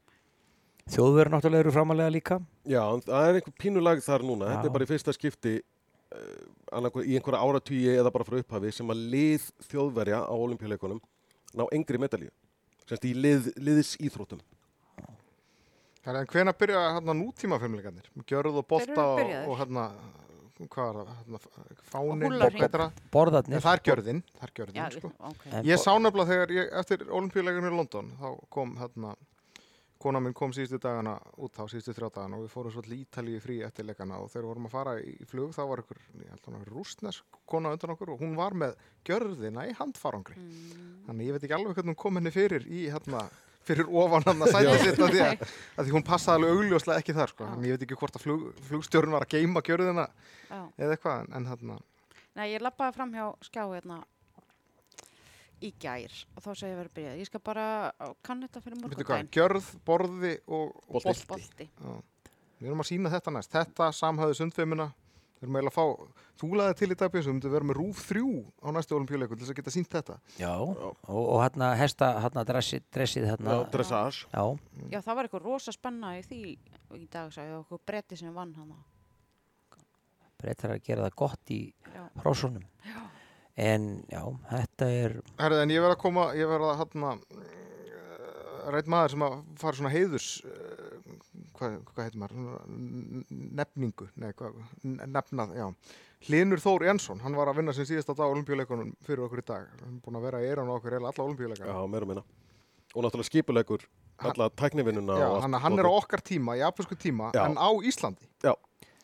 [0.95, 2.35] Þjóðverður náttúrulega eru framalega líka
[2.69, 4.51] Já, en það er einhver pínulag þar núna.
[4.51, 4.69] Þetta Já.
[4.69, 9.05] er bara í fyrsta skipti uh, í einhverja áratvíi eða bara frá upphafi sem að
[9.15, 11.01] lið þjóðverja á olimpíuleikunum
[11.55, 12.31] ná engri medalju.
[12.85, 14.43] Semst í lið, liðs íþróttum.
[16.05, 18.05] En hvena byrja hérna nútíma filmleikarnir?
[18.29, 19.87] Gjörð og bolta og, og hérna,
[20.71, 21.35] hvað er það?
[21.35, 22.61] Og fánin, húllarhring.
[22.63, 22.89] betra.
[23.11, 25.11] Borðarnir En það er gjörðin, það er gjörðin, Já, sko.
[25.29, 25.45] ok.
[25.51, 29.15] En Ég sá nefnilega þegar ég, eftir olimpíuleikarnir í London, þá kom hérna,
[30.05, 33.39] kona minn kom síðustu dagana út á síðustu þrjá dagana og við fórum svolítið ítalíu
[33.41, 36.29] frí eftir leikana og þegar við vorum að fara í flug þá var ykkur, ég
[36.29, 38.75] held að hann var rústnesk kona undan okkur og hún var með
[39.07, 40.35] gjörðina í handfarangri.
[40.37, 40.91] Mm.
[41.07, 43.23] Þannig ég veit ekki alveg hvernig hún kom henni fyrir í hérna,
[43.65, 45.43] fyrir ofan hann að sæta sitt að því að,
[45.75, 47.47] að því hún passaði alveg augljóslega ekki þar sko.
[47.51, 50.07] Þannig ég veit ekki hvort að flug, flugstjórn var að geima gjörðina
[50.49, 50.59] Já.
[50.77, 51.77] eða eitthvað en, en hérna,
[52.35, 54.01] Nei, ég lappaði fram hjá skjá hérna
[55.63, 57.19] í gær og þá segi ég verið byrjað.
[57.21, 57.67] Ég skal bara
[58.27, 59.29] kannu þetta fyrir morgundaginn.
[59.31, 61.07] gjörð, borði og Bolti.
[61.07, 61.25] bolti.
[61.31, 61.69] Bolti.
[61.79, 62.31] Já.
[62.59, 63.51] Við erum að sína þetta næst.
[63.55, 64.89] Þetta samhæðu sundfimuna.
[65.45, 67.77] Við erum eiginlega að fá, þú laðið til í dag Björnsson, við myndum vera með
[67.77, 68.29] rúf þrjú
[68.65, 70.15] á næstu olimpíuleikum til þess að geta sínt þetta.
[70.41, 74.25] Já, og, og hérna hesta, hérna dressið, dressið hérna, Já, dressage.
[74.33, 74.43] já,
[74.95, 76.41] Já, það var eitthvað rosa spenna í því
[76.97, 78.81] í dag, sagði eitthvað bretti sem vann hana.
[80.41, 81.59] breytar að gera það gott í
[81.93, 82.01] Já.
[82.23, 82.65] hrósunum.
[83.55, 87.13] En já, þetta er, Herðu, en ég verð að koma, ég verð að hérna,
[88.75, 90.64] rætt maður sem að fara svona heiðurs, uh,
[91.57, 92.61] hvað, hvað heitir maður,
[93.59, 95.67] nefningu, nei, hvað, n- nefnað, já.
[96.27, 99.45] Hlinur Þór Jensson, hann var að vinna sem síðast á dag olimpíuleikunum fyrir okkur í
[99.45, 99.67] dag.
[99.83, 101.67] Hann er búin að vera í eran á okkur eða alla olimpíuleika.
[101.69, 102.23] Já, meira og minna.
[102.95, 103.83] Og náttúrulega skipulegur
[104.25, 105.17] alla tæknivinnuna.
[105.19, 107.45] Já, og hann, hann er á okkar tíma, japansku tíma, Já.
[107.49, 108.25] en á Íslandi.
[108.45, 108.55] Og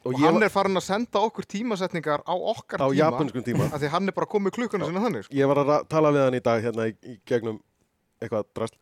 [0.04, 3.44] Og, ég hann var er farin að senda okkur tímasetningar á okkar á tíma.
[3.46, 3.68] tíma.
[3.70, 5.26] Af því hann er bara komið klukkuna sinna þannig.
[5.28, 5.36] Sko.
[5.38, 7.60] Ég var að tala við hann í dag hérna í, í gegnum
[8.20, 8.74] eitthvað drast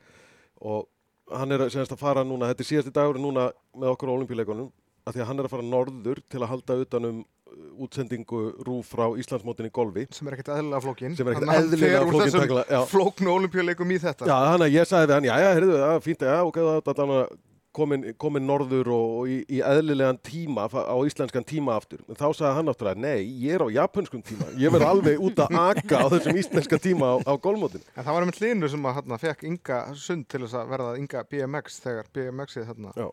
[0.62, 0.88] og
[1.32, 4.70] hann er semst að fara núna, þetta er síðasti dagur núna með okkur á olimpíuleikunum
[5.08, 8.92] að því að hann er að fara norður til að halda utanum uh, útsendingu rúf
[8.94, 11.15] frá Íslandsmótin í golfi Sem er ekkert eðlilega flókin.
[11.18, 12.89] sem er ekkert Þannig að hann eðlilega fer úr flókin þessum.
[12.94, 14.28] Flóknu olimpíuleikum í þetta.
[14.30, 16.94] já, hann að ég sagði við hann, já, já, heyrðu, já, fínt, já, ok, það
[16.94, 17.39] er allan
[17.75, 22.25] komin, komin norður og, og í, í eðlilegan tíma á íslenskan tíma aftur en þá
[22.34, 26.01] sagði hann náttúrulega, nei, ég er á japanskum tíma ég verð alveg út að aka
[26.01, 29.21] á þessum íslenska tíma á, á golfmótin En það var einmitt hlinu sem að hérna,
[29.21, 32.93] fekk Inga sund til þess að verða Inga BMX þegar BMX-ið þarna.
[32.97, 33.08] Já.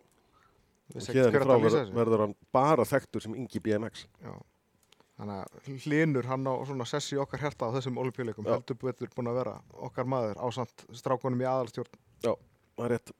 [0.96, 4.34] Og hérna frá að verður, verður hann bara þekktur sem Ingi BMX Já.
[5.16, 8.44] Þannig að hlinur hann á svona sessi okkar herta á þessum olimpíuleikum.
[8.44, 8.58] Já.
[8.58, 9.54] Heldur betur búin að vera
[9.88, 12.02] okkar maður á samt strákunum í aðalstjórn.
[12.76, 13.12] það er rétt,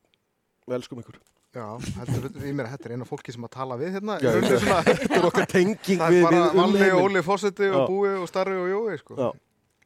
[0.67, 1.19] við elskum ykkur
[1.57, 1.65] Já,
[1.97, 4.17] heldur mér að þetta er eina fólki sem að tala við hérna.
[4.21, 6.99] Já, þetta er okkar tenging það við, er bara við Valli og.
[7.07, 7.85] Óli Fossetti og.
[7.89, 9.15] Búi og Starri og Jói, sko.
[9.17, 9.29] Já.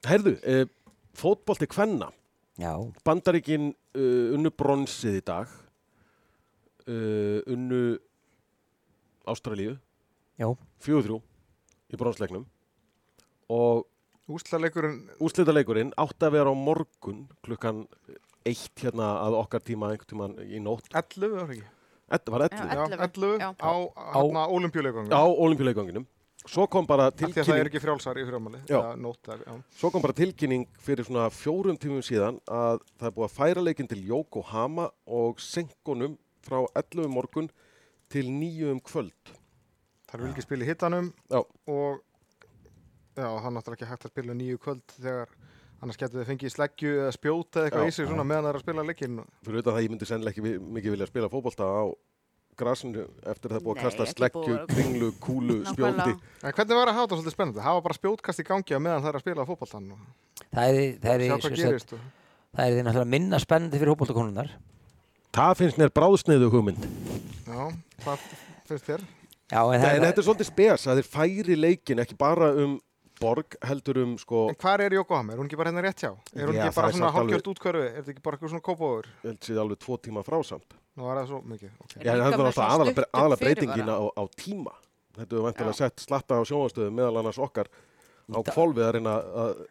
[0.09, 0.65] Herðu, e,
[1.17, 2.09] fótbolti kvenna
[2.59, 2.73] já,
[3.05, 5.51] Bandaríkin uh, unnu bronsið í dag
[6.87, 7.99] uh, unnu
[9.29, 9.77] Ástralíu
[10.39, 10.47] já,
[10.81, 11.21] fjögur þrjú
[11.91, 12.45] í bronsleiknum
[13.51, 13.87] og
[14.31, 17.81] Úslaleikurinn, úrslitaleikurinn átti að vera á morgun klukkan
[18.45, 21.67] eitt hérna að okkar tíma einhvern tíman í nótt 11, var ekki?
[22.11, 23.49] Þetta var Já, 11 Já, 11, 11 já.
[23.55, 23.73] á,
[24.15, 25.13] hérna, olimpíuleikunum.
[25.15, 26.07] á olimpíuleikanginum
[26.49, 28.61] svo kom bara að það er tilkynning ekki frjálsar í frjámali.
[28.69, 28.79] Já.
[28.97, 29.53] Nótar, já.
[29.77, 33.65] svo kom bara tilkynning fyrir svona fjórum tímum síðan að það er búið að færa
[33.65, 37.51] leikinn til Yokohama og senkunum frá 11 um morgun
[38.09, 39.35] til 9 um kvöld
[40.09, 41.39] Það er vil ekki spila í hittanum Já.
[41.71, 42.01] og
[43.15, 45.35] já, það er náttúrulega ekki hægt að spila nýju kvöld þegar
[45.81, 48.59] annars getur þið fengið sleggju eða spjóta eða eitthvað í sig svona meðan það er
[48.59, 49.19] að spila leikinn.
[49.41, 51.83] fyrir auðvitað það ég myndi sennilega ekki mikið vilja spila fótbolta á
[52.61, 56.17] grasinu eftir að það búið að kasta sleggju, kringlu, kúlu, spjóti.
[56.43, 57.63] En hvernig var að hafa þetta svolítið spennandi?
[57.63, 60.03] Það var bara spjótkast í gangi á meðan það er að spila fótboltan og
[60.51, 61.87] það er, það er,
[62.51, 64.51] það er því náttúrulega minna spennandi fyrir hópoltakonunar
[65.31, 66.85] Það finnst mér bráðsneiðu hugmynd.
[67.47, 67.59] Já,
[68.03, 68.23] hvað
[68.67, 69.03] finnst þér?
[69.51, 72.73] Já, en En það, þetta er svolítið spes að þeir færi leikin ekki bara um
[73.21, 75.33] borg, heldur um sko, En hvað er Yokohama?
[75.35, 76.11] Er hún ekki bara hérna rétt hjá?
[76.35, 77.83] Er hún Já, ekki bara svona samt alveg- hálfgjört útkörfi?
[77.87, 79.09] Er þetta ekki bara eitthvað svona kópáður?
[79.21, 80.73] ég held sér alveg tvo tíma frá samt.
[80.97, 81.71] Nú var það svo mikið.
[81.85, 81.93] ok.
[82.01, 84.73] Já, líka það alltaf aðalega breytingina á, á tíma.
[85.15, 87.67] Þetta er vantilega sett slatta á sjónvastöðum meðal annars okkar
[88.31, 89.61] á kvolfið að reyna að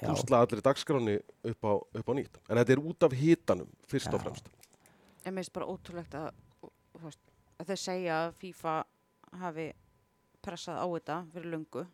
[0.00, 2.38] púsla allir dagskráni upp á, upp á nýtt.
[2.48, 4.24] En þetta er út af hitanum, fyrst og Já.
[4.24, 4.48] fremst.
[5.24, 6.30] En mér finnst bara ótrúlegt að,
[7.60, 8.74] að þeir segja að FIFA
[9.40, 9.66] hafi
[10.40, 11.86] pressað á þetta fyrir löngu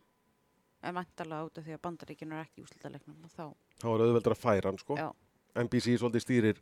[0.87, 3.45] en vantarlega út af því að bandaríkinu er ekki og þá,
[3.81, 4.97] Þá er auðveldur að færa hann, sko.
[4.97, 5.07] Já.
[5.57, 6.61] NBC svolítið stýrir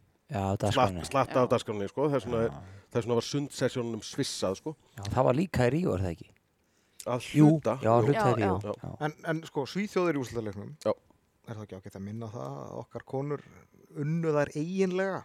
[1.05, 2.07] slatta af dagskráni, sko.
[2.09, 2.55] Þess vegna, er-
[2.91, 4.75] þess vegna var sundsessjónunum svissað, sko.
[4.97, 6.29] Já, það var líka í Ríó, er það ekki?
[7.05, 7.77] Að Jú, hluta.
[7.85, 8.73] já, hluta Já, já.
[8.81, 8.95] Já.
[9.05, 10.93] En, en sko, Svíþjóðir í úrslutaleiknum, Já.
[11.47, 13.43] er það ekki ágætt að minna á það að okkar konur
[13.95, 15.19] unnu þær eiginlega?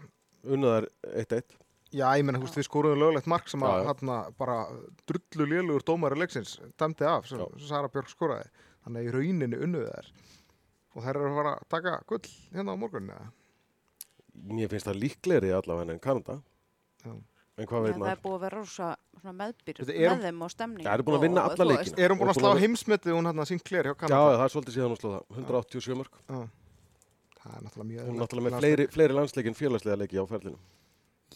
[0.44, 0.86] Unnaðar
[1.16, 1.56] 1-1.
[1.90, 4.18] Já, ég menna, veist, við skoruðum löglegt mark sem að Já, já.
[4.38, 4.58] bara
[5.08, 7.46] drullu lélugur dómari leiksins dæmdi af sem Já.
[7.66, 8.46] Sara Björk skoraði.
[8.84, 10.10] Þannig að í rauninni unnuðu þær.
[10.90, 12.22] Og þær eru að fara að taka gull
[12.54, 13.16] hérna á morgunni.
[13.16, 13.32] eða?
[14.50, 16.40] Mér finnst það líklegri allavega en Kanada.
[17.04, 17.12] Já.
[17.60, 18.12] En hvað veit það maður?
[18.14, 18.86] er búið að vera rosa
[19.20, 20.84] er- með þeim og stemning.
[20.86, 21.98] Það eru búin að vinna alla leikina.
[21.98, 24.38] Er hún búin að slá heimsmetið hún hérna Sinclair hjá Já, Kanada?
[24.38, 25.24] það er svolítið síðan hún slóð það.
[25.36, 26.14] 187 mörg.
[26.30, 26.40] Já.
[27.40, 30.58] Það er náttúrulega mjög Hún er náttúrulega með fleiri, fleiri landsleikin félagslega leiki á ferlinu.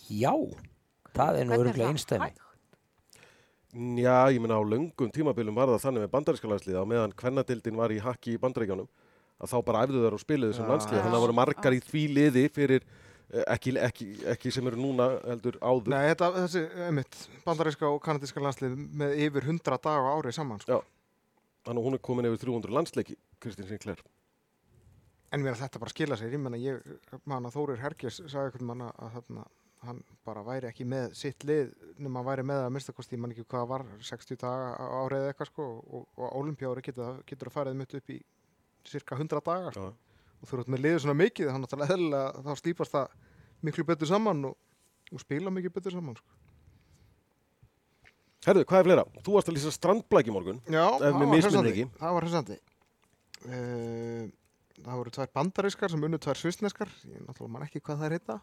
[0.09, 0.35] Já,
[1.15, 2.31] það er nú öruglega það einstæmi.
[3.75, 7.79] Já, ég meina á löngum tímabilum var það þannig með bandaríska landsliða og meðan kvennadildin
[7.81, 8.87] var í hakki í bandaríkjónum
[9.43, 10.71] að þá bara æfðu þær og spiluðu sem Já.
[10.71, 11.17] landslið þannig að Já.
[11.17, 15.59] það voru margar í því liði fyrir eh, ekki, ekki, ekki sem eru núna heldur
[15.59, 15.91] áður.
[15.91, 20.63] Nei, þetta, þessi, einmitt, bandaríska og kanadíska landslið með yfir 100 daga á ári saman,
[20.63, 20.83] sko.
[21.65, 24.05] Þannig að hún er komin yfir 300 landsleiki, Kristín Sinclair.
[25.35, 26.79] En mér að þetta bara skila sér, ég menna, ég,
[27.27, 29.47] man að Þórir Hergjes sagði einhvern manna að þarna,
[29.89, 33.35] hann bara væri ekki með sitt lið nema hann væri með að minnstakosti, ég man
[33.35, 37.79] ekki hvað var, 60 daga árið eitthvað, sko, og, og olimpjári getur, getur að farið
[37.81, 38.19] mitt upp í
[38.89, 39.91] cirka 100 daga, sko.
[40.41, 43.15] Og þú ert með liður svona mikið, þannig að eðlilega þá slípast það
[43.65, 44.57] miklu betur saman og,
[45.13, 46.41] og spila mikið betur saman, sko.
[48.45, 49.05] Herðu, hvað er fleira?
[49.25, 50.59] Þú varst að lýsa strandblæk í morgun.
[50.69, 52.59] Já, það var hressandi.
[52.59, 54.33] ekki.
[54.85, 56.91] Það voru tvær bandarískar sem unnu tvær svissneskar.
[57.09, 58.37] Ég náttúrulega man ekki hvað það er heita.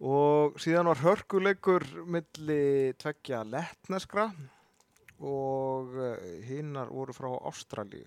[0.00, 4.30] Og síðan var hörkuleikur milli tveggja lettneskra
[5.20, 6.14] og uh,
[6.48, 8.06] hinnar voru frá Ástralíu.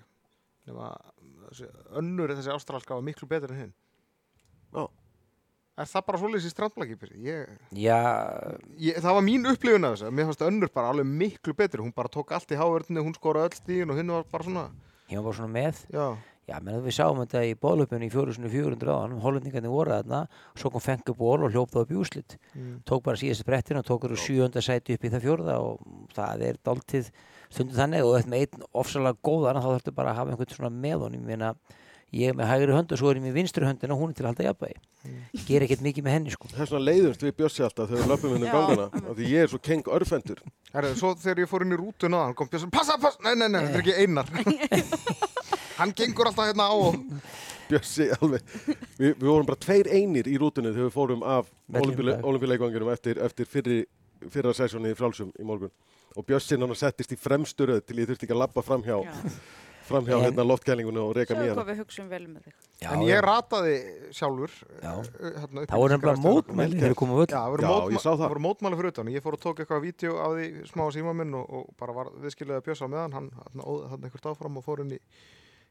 [1.93, 3.73] Önnur þessi ástralska var miklu betur en hinn.
[4.73, 4.87] Já.
[5.73, 6.95] Er það bara svolítið í strandblaki?
[7.17, 10.11] Ég, það var mín upplifun af þessu.
[10.13, 11.81] Mér fannst önnur bara alveg miklu betur.
[11.81, 14.65] Hún bara tók allt í háverðinni, hún skoraði öll stíðin og hinn var bara svona,
[15.09, 15.81] ég var bara svona með.
[15.93, 16.05] já.
[16.43, 20.17] Já, menn við sáum þetta í bólöpunni í 4400 áðan, hollendingarnir voru þarna,
[20.59, 22.35] svo kom fengu ból og hljóp það upp í úslit.
[22.51, 22.73] Mm.
[22.89, 25.73] Tók bara síðast brettin og tók eru sjöunda sæti upp í það fjórða og
[26.17, 27.05] það er dáltið
[27.47, 30.73] stundum þannig og þetta með einn ofsalega góðan þá þurftu bara að hafa einhvern svona
[30.83, 31.23] með honum.
[31.23, 31.49] Ég meina,
[32.11, 34.15] ég er með hægri hönd og svo er ég með vinstri höndin og hún er
[34.17, 34.79] til að halda jafnvægi.
[35.37, 36.51] Ég ger ekkert mikið með henni sko.
[36.51, 38.35] Það er svona leiðumst við bjössi alltaf þegar við löpum
[45.77, 46.99] hann hann gengur alltaf hérna á og,
[47.69, 48.43] Bjössi alveg.
[48.99, 53.47] Vi, við vorum bara tveir einir í rútunni þegar við fórum af olimpíuleikanginum eftir, eftir
[53.49, 53.77] fyrri,
[54.29, 55.71] fyrra sessóni í frálsum í morgun.
[56.19, 59.15] Og Bjössi náttúrulega settist í fremsturöð til ég þurfti ekki að labba framhjá, Já.
[59.89, 61.55] framhjá En- hérna loftkælingunni og reka Sjáðu mér.
[61.57, 62.53] hvað við hugsaum vel með þig.
[62.83, 63.07] Já, en já.
[63.09, 63.73] ég rataði
[64.19, 64.53] sjálfur.
[64.83, 64.91] Já.
[64.93, 67.33] uh, Hérna, upp Það voru nefnilega mótmæli þegar við komum völd.
[67.33, 68.27] Já, það Já, mótma ég sá það.
[68.35, 69.11] voru mótmæli fyrir utan.
[69.15, 72.11] Ég fór og tók eitthvað vídeo af því smá síma minn og, og bara var
[72.23, 73.17] viðskilega bjössa á meðan.
[73.17, 75.01] Hann hann óði hann einhvert áfram og fór inn í,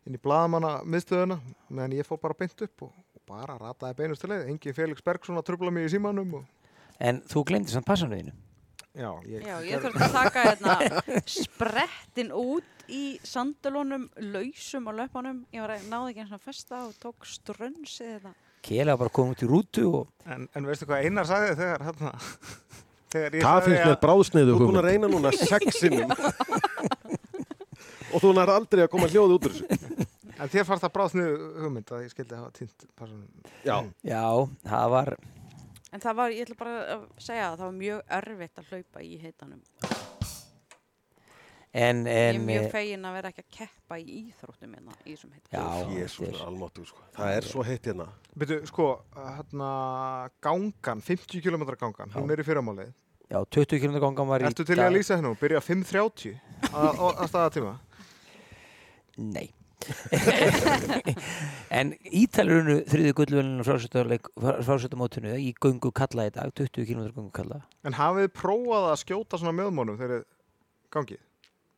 [0.07, 1.39] inn í blaðamanna miðstöðuna.
[1.73, 4.49] Meðan ég fór bara beint upp og, og bara rataði beinustu leið.
[4.53, 6.39] Engi Felix Bergsson að trubla mig í símanum.
[6.41, 6.49] Og,
[7.03, 8.33] En þú glemdi samt passanuðinu.
[8.95, 15.45] já, ég, Já, ég þurfti að taka hérna sprettin út í sandalónum, lausum á löpunum.
[15.55, 18.35] Ég var að náði ekki eins og festa og tók strönsið þetta.
[18.63, 21.83] Kela var bara komin út í rútu og En, en veistu hvað Einar sagði þegar
[21.89, 22.13] hérna
[23.13, 26.13] þegar ég Það sagði að bráðsneiðu Þú er búin að reyna núna sexinum.
[28.13, 30.07] og þú nær aldrei að koma hljóði út úr þessu.
[30.39, 32.87] en þér fannst það bráðsniðu hugmynd að ég skildi hafa týnt.
[33.65, 34.23] Já, já,
[34.69, 35.17] það var
[35.93, 39.03] En það var, ég ætla bara að segja að það var mjög erfitt að hlaupa
[39.05, 39.59] í heitanum.
[41.75, 44.97] en, Ég er en mjög eh, fegin að vera ekki að keppa í íþróttum hérna
[45.05, 45.53] í þessum heitum.
[45.53, 47.05] Já, Jésús, almáttu, sko.
[47.17, 48.07] Það er svo heitt hérna.
[48.41, 49.71] Byrju, sko, hérna
[50.45, 52.93] gangan, 50 km gangan, hún er í fyrramálið.
[53.33, 55.35] já, 20 km gangan var í Ertu til dag- að lýsa hennu?
[55.41, 56.41] Byrja 5.30
[56.73, 57.75] að, á- að staða tíma?
[59.21, 59.49] Nei,
[61.79, 67.97] en Ítalurinu þriði gullvelinu frásöldamótinu í göngu kalla í dag 20 km göngu kalla En
[67.99, 70.27] hafið þið prófað að skjóta svona mjöðmónum þegar þið
[70.97, 71.23] gangið?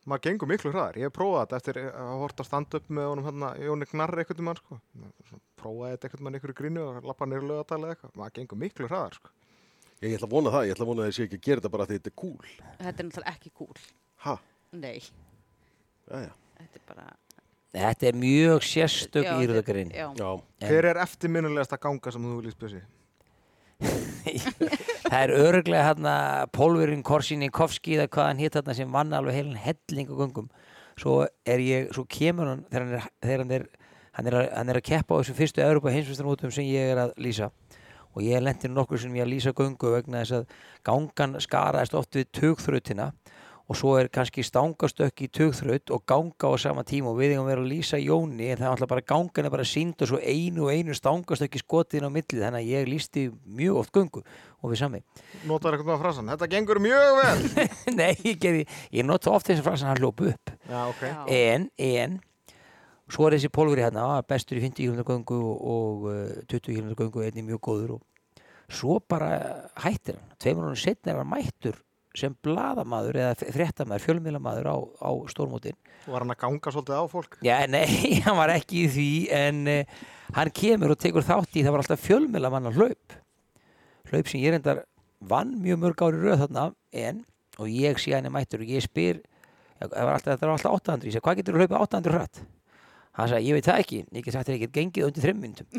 [0.05, 0.97] Maður gengur miklu hraðar.
[1.01, 4.43] Ég hef prófað þetta eftir að horta stand upp með honum hérna Jóni Gnarr eitthvað
[4.45, 4.77] mann sko.
[5.31, 8.11] Svona Prófaði þetta eitthvað mann ykkur í grínu og lappa nýr lögatali eitthvað.
[8.21, 9.33] Maður gengur miklu hraðar sko.
[10.03, 11.47] Ég, ég ætla að vona það, ég ætla að vona að þið sé ekki að
[11.47, 12.51] gera þetta bara því þetta er cool.
[12.83, 13.81] Þetta er náttúrulega ekki cool.
[14.27, 14.35] Ha?
[14.77, 14.97] Nei,
[16.11, 16.35] Jæja.
[16.59, 17.07] þetta er bara...
[17.75, 19.25] Þetta er mjög sérstök.
[19.27, 19.39] En-
[20.63, 22.81] Hver er eftirminnilegasta ganga sem þú viljið spjösi?
[25.05, 26.13] Það er örglega hérna
[26.55, 30.47] Pólverinn Korsininkovski eða hvað hann hitt hérna sem vann alveg heilin helling á göngum.
[30.95, 33.67] Svo er ég, svo kemur hann þegar hann er, þegar hann er,
[34.15, 37.03] hann er, að, hann er að keppa á þessu fyrstu Európa heimsvistarmótum sem ég er
[37.03, 37.51] að lýsa.
[38.15, 40.45] Og ég lendi nokkur sem ég að lýsa göngu vegna þess að
[40.87, 43.11] gangan skaraðist oft við tugþrautina.
[43.11, 43.35] og
[43.73, 47.49] svo er kannski stangastökk í tugþraut og ganga á sama tíma og við eigum að
[47.49, 50.19] vera að lýsa Jóni en það er alltaf bara gangan er bara sínd og svo
[50.21, 53.25] einu og einu stangastökk í skotin á milli þannig að ég lýsti
[53.57, 55.01] mjög oft göngu og við sami
[55.49, 56.29] Notar eitthvað frasan?
[56.29, 57.65] Þetta gengur mjög vel!
[57.99, 61.01] Nei, ég gerði, ég nota oft þess að frasan hann hljóp upp Já, ok.
[61.09, 61.17] Já.
[61.39, 62.19] en, en
[63.09, 66.93] svo er þessi pólveri hérna bestur í 50 km göngu og, og uh, 20 km
[67.01, 68.05] göngu einnig mjög góður og
[68.69, 69.33] svo bara
[69.81, 71.81] hættir hann tveimur honum setna er hann mættur
[72.19, 77.37] sem bladamaður eða fréttamaður fjölmiðlamaður á, á stórmótin Var hann að ganga svolítið á fólk?
[77.45, 77.87] Já, nei,
[78.25, 80.01] hann var ekki í því en uh,
[80.37, 83.15] hann kemur og tekur þátt í það var alltaf fjölmiðlamanna hlaup
[84.11, 84.83] hlaup sem ég reyndar
[85.25, 87.23] vann mjög mörg ári röð þarna en,
[87.57, 89.23] og ég sé hann er mættur og ég spyr
[89.79, 92.43] það var alltaf, þetta var alltaf 800, ég segi hvað getur þú hlaupið 800 hratt?
[93.15, 95.67] Hann sagði, ég veit það ekki, ég get sagt þér ekki gengið undir þreim myndum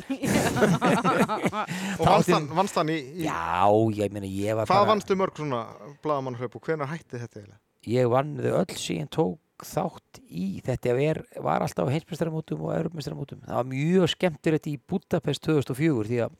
[2.00, 3.68] Og vannst hann, vannst hann í, í Já,
[3.98, 5.60] ég meina ég var hvað bara vannstu mörg svona
[6.04, 7.60] blaðamannhlaup og hvenær hætti þetta eiginlega?
[7.86, 12.74] ég vann þau öll síðan tók þátt í þetta er, var alltaf á heimsmeistaramótum og
[12.76, 16.34] europmeistaramótum það var mjög skemmtilegt í Budapest 2004 því að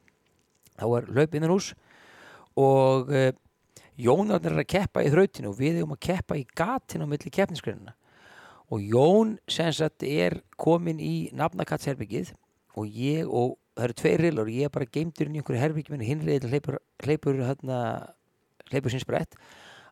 [0.77, 1.71] þá var hlaup innan hús
[2.61, 3.31] og uh,
[3.97, 7.33] Jónarnir er að keppa í þrautinu og við eigum að keppa í gatinu á milli
[7.33, 7.95] keppnisgreinina
[8.73, 12.33] og Jón sem sagt er komin í nafnakatsherbyggið
[12.77, 15.63] og ég og það eru tveir rillar og ég er bara geimdur inn í einhverju
[15.63, 17.79] herbyggi minni hinriðil hleypur, hleypur, hérna,
[18.71, 19.37] hleypur síns brett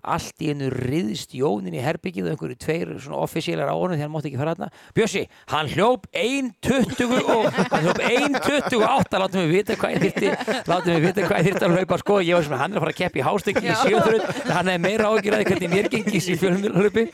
[0.04, 4.04] allt í hennu riðst Jónin í herbyggið og einhverju tveir svona offisílar á honum þegar
[4.06, 4.68] hann mátti ekki fara þarna.
[4.96, 10.32] Bjössi, hann hljóp 1.20 og hann hljóp 1.28 látum við vita hvað ég þyrti
[10.70, 12.18] látum við vita hvað ég þyrti að hlaupa sko.
[12.24, 13.76] Ég var svona, hann er að fara að keppa í hástökki í Já.
[13.84, 14.26] sjöþröð.
[14.50, 17.06] Hann er meira ágjörði hvernig mér gengis í fjölumhlaupi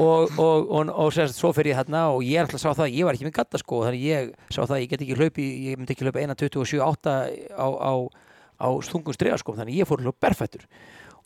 [0.00, 2.86] og, og, og, og sérst, svo fer ég þarna og ég er alltaf sá það
[2.86, 3.82] að ég var ekki með gatta sko.
[3.88, 7.14] Þannig ég sá það að ég get ekki hlaupi ég myndi ekki hlaupa 1.27.8
[7.52, 7.92] á, á,
[8.60, 9.56] á stungum strega sko.
[9.58, 10.66] Þannig ég fór að hlaupa berfættur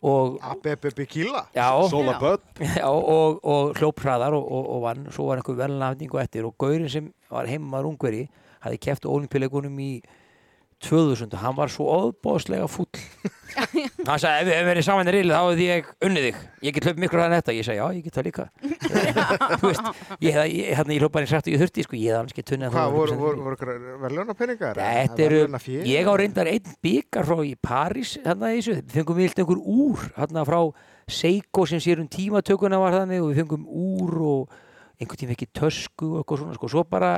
[0.05, 1.45] og ABBB Kíla?
[1.55, 2.19] já, Sola Já.
[2.21, 2.41] Bud.
[2.79, 6.53] Já, og, og hljóp hraðar og, og, og vann svo var einhver velnafningu eftir og
[6.61, 8.27] Gaurin sem var heimmaður ungveri
[8.65, 9.89] hafði keft olimpíuleikunum í
[10.83, 12.89] 2000 og hann var svo óbóðslega fúll.
[13.55, 16.39] Hann sagði ef við hefum verið saman í riðli þá hefði ég unnið þig.
[16.65, 18.45] Ég get hlaup miklu hraðan þetta ég sagði já ég get það líka.
[19.61, 19.85] Þú veist
[20.25, 22.75] ég, ég, hérna, ég hljóp bara í og ég þurfti sko ég hefði ekki tunnið
[22.75, 23.71] Hvað, voru, voru, voru ykkur
[24.03, 24.81] verðlunarpeningar?
[24.81, 25.39] Þetta eru,
[25.87, 29.63] ég á reyndar einn byggar frá í París þarna í þessu, við fengum vilt einhver
[29.63, 30.59] úr þarna frá
[31.15, 34.55] Seiko sem sér um tímatökuna var þannig og við fengum úr og
[34.99, 37.11] einhvern tíma ekki tösku og eitthvað svona sko, svo bara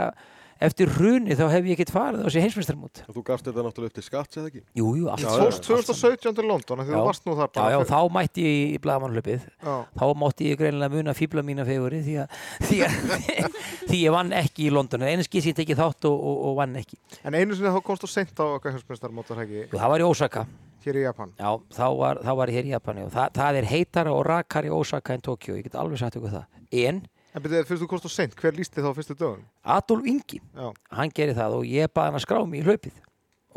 [0.59, 3.01] eftir hruni þá hef ég ekkert farið á þessi heimsmeistarmót.
[3.07, 4.61] Og þú gafst þetta náttúrulega upp til skatts eða ekki?
[4.79, 5.21] Jú, jú, allt.
[5.21, 6.97] Já, Þú fórst 2017 til London, af því Já.
[6.97, 7.71] þú varst nú þar Já, bara.
[7.71, 9.75] já, fyrir- þá mætti ég í blagamannhlaupið já.
[10.01, 12.95] þá mátti ég greinilega muna fíbla mína feguri því að, því að
[13.89, 16.55] því ég vann ekki í London en einu skýr ég tekið þátt og, og, og
[16.61, 19.63] vann ekki En einu sinni þá komst þú seint á okkar heimsmeistarmót, var það ekki,
[19.73, 20.45] og það var í Osaka
[20.87, 21.31] hér í Japan.
[21.35, 24.21] Já, þá var, þá var ég hér í Japani og það, það er heitara og
[24.29, 26.45] rakari Osaka en Tokyo, ég get alveg sagt ykkur það
[26.87, 27.01] en
[27.37, 29.43] En byrjuð, fyrst þú komst þú seint, hver lísti þá á fyrstu dögun?
[29.77, 30.71] Adolf Ingi, Já.
[30.97, 32.95] hann gerir það og ég baði hann að skrá mig í hlaupið.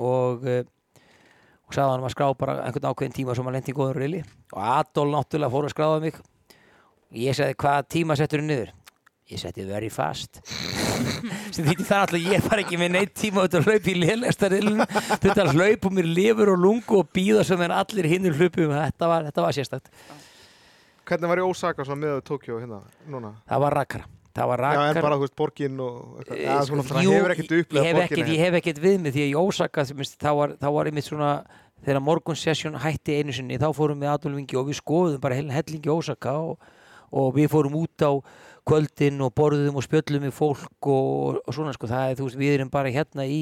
[0.00, 1.06] Og, uh,
[1.64, 4.02] og sagði hann um að skrá bara einhvern ákveðin tíma sem hann lendi í góður
[4.02, 4.20] reyli
[4.52, 6.20] og Adolf náttúrulega fór að skráða mig.
[7.08, 8.76] Og ég sagði hvað tíma settur hann niður?
[9.30, 10.40] Ég setti very fast.
[11.54, 14.50] Sem þýtti það alltaf ég var ekki með neitt tíma út að hlaupa í lélegsta
[14.50, 18.74] reilinu þetta hlaup og mér lifur og lungu og býða sem en allir hinnur hlaupum
[18.74, 19.88] þetta var, þetta var sérstakt
[21.10, 22.80] Hvernig var í Osaka svona með Tókjó hérna,
[23.10, 23.34] núna?
[23.50, 26.36] það var rakara það var Já, rakara en bara, þú veist, borgin og eitthvað.
[26.36, 28.04] Eh, Já, svona, sko, það jú, hefur ekkert ég upplegað borgin.
[28.06, 31.30] ekkert, ég hef ekkert við mig því að í Ósaka þá var, var einmitt svona
[31.80, 35.90] þegar morgun session hætti einu sinni þá fórum við Adolfingi og við skoðum bara hellingi
[35.90, 36.60] Ósaka og,
[37.10, 38.12] og við fórum út á
[38.68, 42.40] kvöldin og borðum og spjöllum við fólk og, og svona sko það er þú veist
[42.40, 43.40] við erum bara hérna í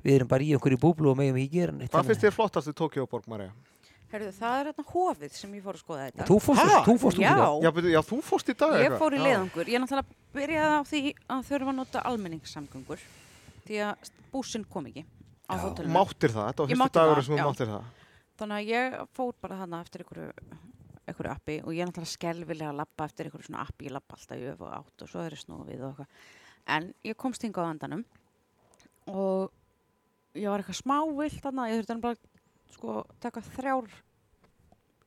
[0.00, 2.70] við erum bara í einhverju búblu og megum ekki gera neitt Hvað finnst þér flottast
[2.70, 3.50] í Tókjó borg, Marja?
[4.10, 6.24] Herðu, það er hérna hofið sem ég fór að skoða þetta.
[6.26, 7.34] Þú fórst, þú fórst út í Já.
[7.38, 7.52] það.
[7.62, 9.68] Já, já, þú fórst í dag Ég fór í leiðangur.
[9.70, 13.04] Ég náttúrulega byrjaði á því að þurfa að nota almenningssamgöngur
[13.68, 15.04] því að búsinn kom ekki
[15.46, 15.62] á Já.
[15.62, 15.94] hótelinu.
[15.94, 17.86] Máttir það, þetta var fyrstu dagur sem þú máttir það.
[18.40, 20.58] Þannig að ég fór bara þarna eftir einhverju,
[21.06, 23.86] einhverju appi og ég náttúrulega skelvilega að lappa eftir einhverju svona appi.
[23.86, 26.10] Ég lappa alltaf í öf og átt og svo er ég eitthvað.
[26.66, 28.02] En ég komst hinga á andanum
[29.06, 29.54] og
[30.34, 31.70] ég var eitthvað smá vilt þarna.
[31.70, 32.29] Ég þurfti bara
[32.76, 33.88] sko taka þrjár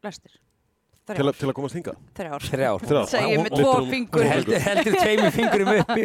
[0.03, 0.39] lestir.
[1.03, 1.97] Til, til að komast hingað.
[2.15, 2.43] Þrjár.
[2.47, 2.83] Þrjár.
[2.87, 3.07] Þrjár.
[3.11, 4.23] Segi ég Hún- með tvo fingur.
[4.23, 6.03] Heldur, heldur tveimur fingurum uppi.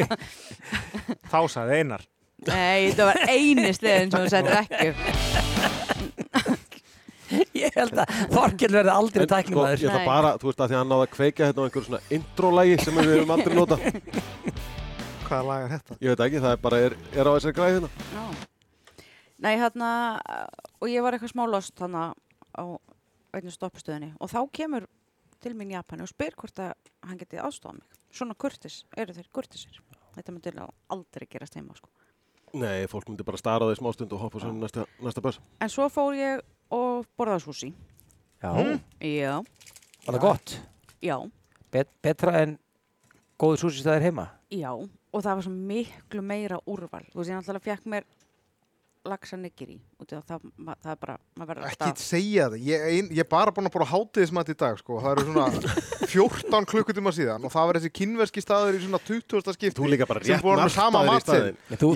[1.33, 2.03] Þá sagði Einar.
[2.49, 4.89] Nei, þetta var eini sleðin sem þú settir ekki.
[7.59, 9.83] Ég held að Þorkell verði aldrei sko, tæknimaður.
[9.83, 11.87] ég ætla bara, þú veist að því að hann náði að kveika hérna á einhverju
[11.89, 13.77] svona intro-lægi sem við höfum aldrei nota.
[15.29, 15.99] Hvaða lag er þetta?
[16.01, 17.91] Ég veit ekki, það er bara, er, er á þessari græði hérna.
[18.15, 18.25] Já.
[19.39, 20.19] Nei, hérna,
[20.83, 22.11] og ég var eitthvað smá lost þarna
[22.59, 22.65] á
[23.37, 24.89] einu stoppustöðinni og þá kemur
[25.39, 26.73] til mín Japani og spyr hvort að
[27.07, 27.99] hann geti aðstofað mig.
[28.11, 29.79] Svona kurtis, eru þeir kurtisir?
[30.17, 30.53] Þetta myndi
[30.91, 31.91] aldrei gerast heima, sko.
[32.59, 35.39] Nei, fólk myndi bara stara á því smástund og hoppa svo í næsta, næsta börs.
[35.61, 36.43] En svo fór ég
[36.75, 37.71] og borðaði súsi.
[38.43, 38.51] Já,
[39.03, 39.35] Já.
[40.07, 40.55] var það gott?
[41.05, 41.17] Já.
[41.71, 42.59] Bet, betra en
[43.39, 44.29] góðu súsistæðir heima?
[44.51, 44.73] Já.
[44.73, 47.05] Og það var svo miklu meira úrval.
[47.13, 48.09] Þú veist, ég náttúrulega fekk mér
[49.13, 49.39] lagsa
[50.03, 50.47] út af það,
[50.85, 52.65] það er bara, maður verður Ekki segja það.
[52.69, 54.99] Ég, ein, ég er bara búin að búin að hátiðismat í dag, sko.
[55.05, 55.75] Það eru svona
[56.15, 59.55] 14 klukkutíma síðan og það var þessi kynverski staður í svona 20.
[59.59, 59.77] skipti.
[59.79, 60.39] Þú líka bara rétt í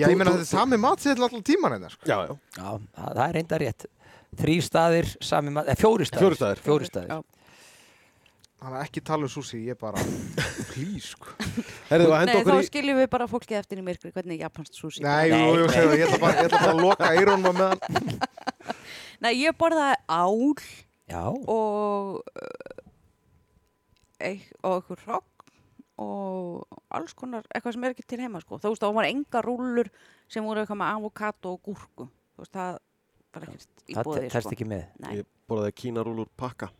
[0.03, 2.09] Já, ég meina þetta er sami matseðil allan tíman einnig, sko.
[2.09, 2.33] Já, já.
[2.57, 3.87] Já, það, það er reynda rétt.
[4.33, 7.23] Þrý staðir, sami maður, eh, fjóri staðir.
[8.63, 9.99] Þannig að ekki tala um sushi, ég er bara,
[11.03, 11.33] sko.
[11.91, 12.67] Að Nei, þá í...
[12.69, 15.01] skiljum við bara fólkið eftir í myrkri hvernig japansk sushi.
[15.03, 15.73] Nei, jú, jú, nei.
[15.73, 18.13] segðu það, ég ætla bara, ég ætla bara að loka eirónum á meðan.
[19.25, 20.63] Nei, ég borðaði ál
[21.11, 22.23] Já, og
[24.63, 25.45] og einhver hrogg
[26.03, 28.61] og alls konar, eitthvað sem er ekki til heima sko.
[28.63, 29.91] Þú veist, þá var enga rúllur
[30.31, 32.07] sem voru eitthvað með avokado og gúrku.
[32.07, 32.79] Þú veist, það
[33.35, 34.55] var ekkert í það bóði telst sko.
[34.55, 34.87] ekki með.
[35.03, 35.11] Nei.
[35.19, 36.71] Ég borðaði kínarúlur pakka.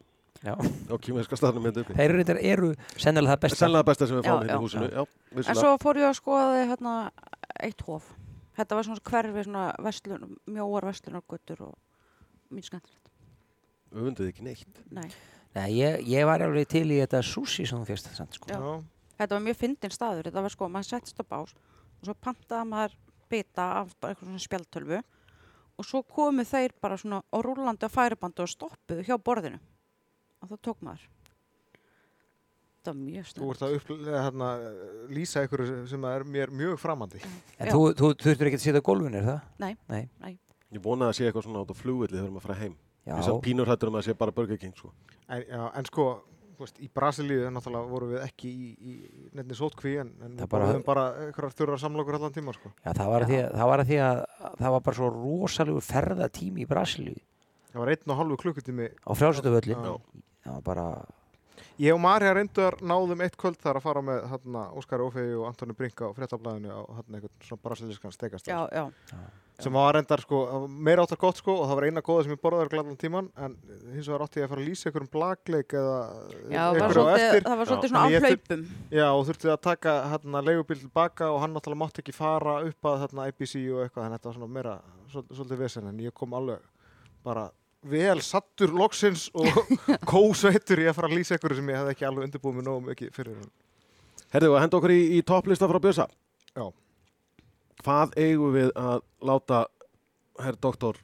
[0.43, 1.83] Á kýmverska staðnum hérna.
[1.95, 2.69] Þeir eru eru
[2.99, 3.59] sennilega það besta.
[3.61, 4.89] Sennilega besta sem við Já, fáum hérna já, í húsinu.
[4.89, 5.61] Já, En vissulega.
[5.61, 6.95] svo fór ég að skoða hérna
[7.63, 8.09] eitt hof.
[8.57, 11.77] Þetta var svona hverfi, svona vestlun, mjóar vestlunargötur og
[12.53, 13.13] mjög skemmtilegt.
[13.93, 14.83] Við vunduð ekki neitt.
[14.91, 15.07] Nei.
[15.53, 18.49] Nei, ég, ég var alveg til í þetta sushi sem þú fyrst samt, sko.
[18.49, 18.59] Já.
[18.59, 18.83] Já.
[19.21, 20.27] Þetta var mjög fyndin staður.
[20.29, 22.95] Þetta var sko, maður settist á bás og svo pantaði maður
[23.31, 24.97] bita af eitthvað svona spjaldtölvu
[25.79, 29.61] og svo komu þeir bara svona á rúlandi á færibandu og stoppuðu hjá borðinu
[30.43, 31.09] og þá tók maður.
[32.83, 33.51] Þetta var mjög Þú snöð.
[33.53, 34.47] ert að upplega, hérna,
[35.15, 37.21] lýsa ykkur sem er mér mjög framandi.
[37.57, 37.71] En Já.
[37.71, 39.39] þú, þú þurftur ekki að setja á gólfinu, er það?
[39.63, 39.73] Nei.
[39.87, 40.09] Nei.
[40.19, 40.33] Nei.
[40.73, 42.75] Ég vonaði að sé eitthvað svona át á flugvilli þegar maður fara heim.
[43.07, 44.91] Ég samt pínur hættur um að sé bara Burger King, sko.
[45.29, 46.05] En, já, en sko,
[46.57, 48.93] þú veist, í Brasilíu náttúrulega vorum við ekki í, í
[49.35, 52.71] nefni sótkví en, en við bara- bara, einhverjar þurra samlokur allan tíma, sko.
[52.83, 54.23] Já, það var, að því að, það var að því að
[54.59, 57.19] það var bara svo rosalegur ferðatími í Brasilíu
[57.73, 58.87] Það var einn og halvu klukkutími.
[59.01, 59.83] á frjálsölduvöllin.
[59.83, 60.23] Já.
[60.45, 60.87] Það var bara,
[61.81, 65.47] Ég og Marja reyndar náðum eitt kvöld þar að fara með hérna, Óskar Ófegi og
[65.49, 68.13] Antoni Brinka á fréttablaðinu á hérna, einhvern svona brasilískan
[68.69, 68.83] já.
[69.57, 72.41] sem var reyndar sko, meira áttar gott sko og það var eina góða sem ég
[72.41, 73.55] borðaði glæðan tíman en
[73.93, 75.97] hins vegar átti ég að fara að lýsa einhverjum blagleik eða
[76.53, 78.63] Já, það var einhverju á eftir það var svolítið svona á Þannig ég þurft- hlaupum.
[78.91, 82.81] Já, og þurfti að taka hérna leigubíl tilbaka og hann náttúrulega mátti ekki fara upp
[82.93, 84.75] að hérna IBC og eitthvað þannig að þetta var svona meira
[85.09, 85.89] svolítið, svolítið vesen
[87.91, 89.47] vel sattur loksins og
[90.11, 92.83] kósveitur í að fara að lýsa einhverju sem ég hefði ekki alveg undirbúið mig nógu
[92.89, 93.39] mikið fyrir.
[94.33, 96.07] Herðu, að henda okkur í, í topplista frá Bjösa.
[96.57, 96.65] Já.
[97.83, 99.63] Hvað eigum við að láta
[100.41, 100.97] herr doktor,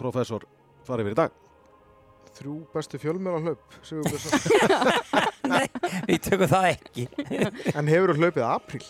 [0.00, 0.44] professor,
[0.86, 1.40] fara yfir í dag?
[2.34, 4.38] Þrjú bestu fjölmjöla hlaup Sigur Björnsson.
[6.08, 7.04] við tökum það ekki.
[7.74, 8.84] en hefur þú hlaupið apríl?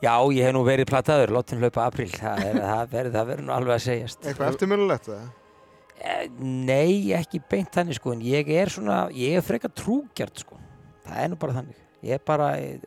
[0.00, 3.46] Já, ég hef nú verið plataður, látum hlaupa april, það er- það verður það verður
[3.46, 4.22] nú alveg að segjast.
[4.24, 5.26] Eitthvað eftirminnulegt eða?
[6.00, 10.56] Eh, Nei, ekki beint þannig sko, en ég er svona, ég er frekar trúgjart sko.
[11.04, 11.80] Það er nú bara þannig.
[12.06, 12.78] Ég er bara, eh,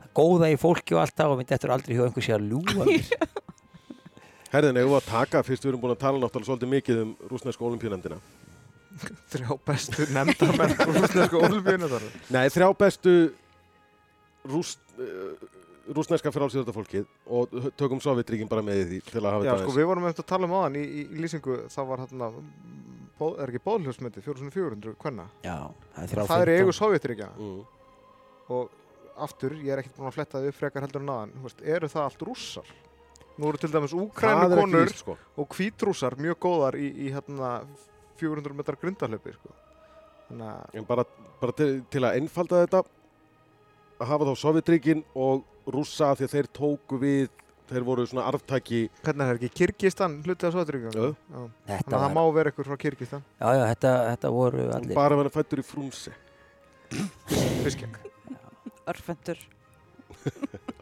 [0.00, 2.86] það góða í fólki og alltaf og myndi eftir aldrei hjá einhver sé að ljúga
[2.88, 3.10] mér.
[4.54, 7.12] Herðin, eigum við að taka, fyrst við erum búin að tala náttúrulega svolítið mikið um
[7.32, 8.20] rúsnesku olimpíunendina.
[9.34, 11.40] Þrjá bestu nefndamenn rúsnesku
[11.90, 12.06] þar.
[12.36, 13.14] Nei, þrjá bestu
[14.48, 15.34] rúst, uh,
[15.92, 19.74] rúsneska frálsýðarfólkið og tökum Sovjetríkin bara með í því til að hafa Já, þetta sko,
[19.76, 22.30] við vorum eftir að tala um aðan í, í, í lýsingu, það var hérna,
[23.44, 25.26] er ekki bóðljósmyndi, 4400, hvenna?
[25.44, 25.58] Já,
[25.96, 27.60] það er þrjá Það er eigu Sovjetríkja mm.
[28.56, 28.80] og
[29.28, 31.62] aftur, ég er ekkert búin að fletta þau upp frekar heldur en aðan, þú veist,
[31.76, 32.74] eru það allt rússar?
[33.34, 35.16] Nú eru til dæmis Það úkrænu ekki konur víst, sko.
[35.42, 37.54] og hvítrússar mjög góðar í, í hérna,
[38.20, 39.54] 400 metrar grundarhlaupi sko.
[40.28, 41.06] þannig að En bara,
[41.40, 42.84] bara til, til að einfalda þetta
[44.00, 47.28] að hafa þá Sovjetríkin og rússa af því að þeir tóku við
[47.70, 51.06] þeir voru svona arftæki hvernig er það ekki Kyrkistan hlutið að Sovjetríkjum Jú.
[51.32, 54.96] þannig Þetta að það má vera ykkur frá Kyrkistan já, já, þetta, þetta voru allir.
[54.98, 56.12] bara verið fættur í frúnsi
[57.64, 57.96] fiskjeng
[58.84, 59.38] Örfendur.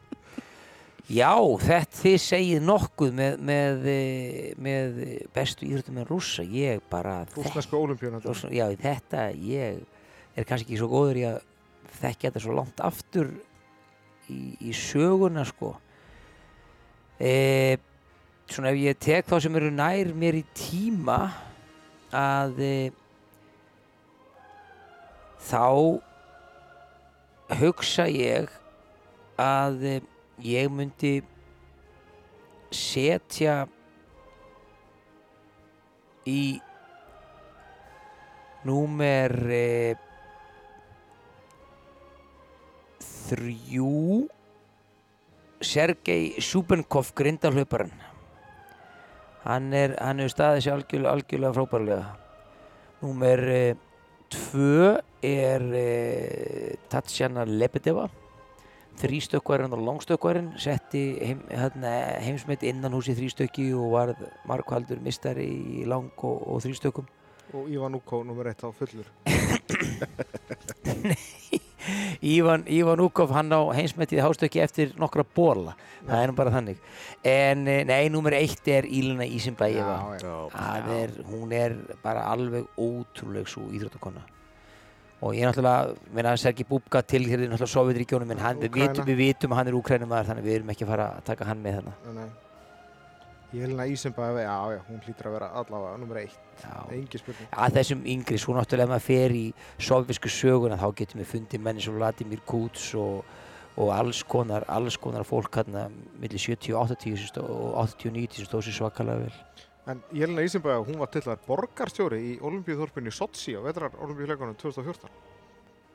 [1.13, 3.89] Já, þetta þið segið nokkuð með, með,
[4.65, 5.01] með
[5.35, 6.45] bestu íþróttum en rússa.
[6.47, 9.83] Ég bara, Rússa, já, þetta, ég
[10.39, 11.41] er kannski ekki svo góður í að
[12.03, 13.31] þekkja þetta svo langt aftur
[14.31, 15.75] í, í söguna, sko.
[17.23, 17.79] E,
[18.51, 21.19] svona ef ég tek þá sem eru nær mér í tíma
[22.13, 22.75] að e,
[25.43, 25.67] þá
[27.61, 28.51] hugsa ég
[29.41, 29.95] að e,
[30.43, 31.15] ég myndi
[32.73, 33.63] setja
[36.29, 36.59] í
[38.65, 39.35] númer
[43.29, 44.29] þrjú.
[45.63, 48.01] Sergei Sjúbenkov grindarhlauparinn
[49.45, 52.07] hann er hann hefur staðið sér algjörlega, algjörlega frábærlega.
[53.03, 53.63] Númer e,
[54.31, 55.87] tvö er e,
[56.93, 58.09] Tatjana Lebedeva.
[59.03, 61.91] Þrýstökkvarinn og langstökkvarinn setti heim, hérna,
[62.23, 64.13] heimsmet innan húsi þrýstökki og var
[64.47, 65.49] markvaldur mistari
[65.81, 67.09] í lang og, og þrýstökkum
[67.57, 69.09] og Ivan Uko nummer eitt á fullur
[72.23, 75.77] Ívan, Ívan Úkov hann á heimsmetið hástökki eftir nokkra bóla
[76.07, 76.83] það er nú bara þannig.
[77.27, 79.27] En eh, nei, númer eitt er Ílina
[80.99, 84.25] er, hún er bara alveg ótrúleg svo íþróttakonna
[85.23, 89.07] og ég náttúrulega, minna Sergi Búbka til hér er náttúrulega Sovjetríkjónum en hann, við, vitum,
[89.07, 91.63] við vitum að hann er úkrænumæður þannig við erum ekki að fara að taka hann
[91.63, 91.79] með
[93.53, 93.69] þarna Nei, nei.
[93.69, 96.75] Jelena Ísenbæði, já, já, hún hlýtur að vera allavega nummer eitt, Já.
[96.97, 97.49] engi spurning.
[97.53, 99.45] að þessum yngri, svo náttúrulega maður fer í
[99.79, 103.25] sovjísku söguna þá getum við fundið menni svo Vladimir Kuts og,
[103.77, 105.91] og alls konar, alls konar fólk hérna
[106.21, 109.37] millir 70 og 80 sem stó, og 80-90 sem stóð sér svakalega vel
[109.91, 114.55] En Jelena Ísenbæði, hún var til þar borgarstjóri í Olimpíuþorpinu í Sochi á vetrar Olimpíuleikunum
[114.55, 115.11] 2014.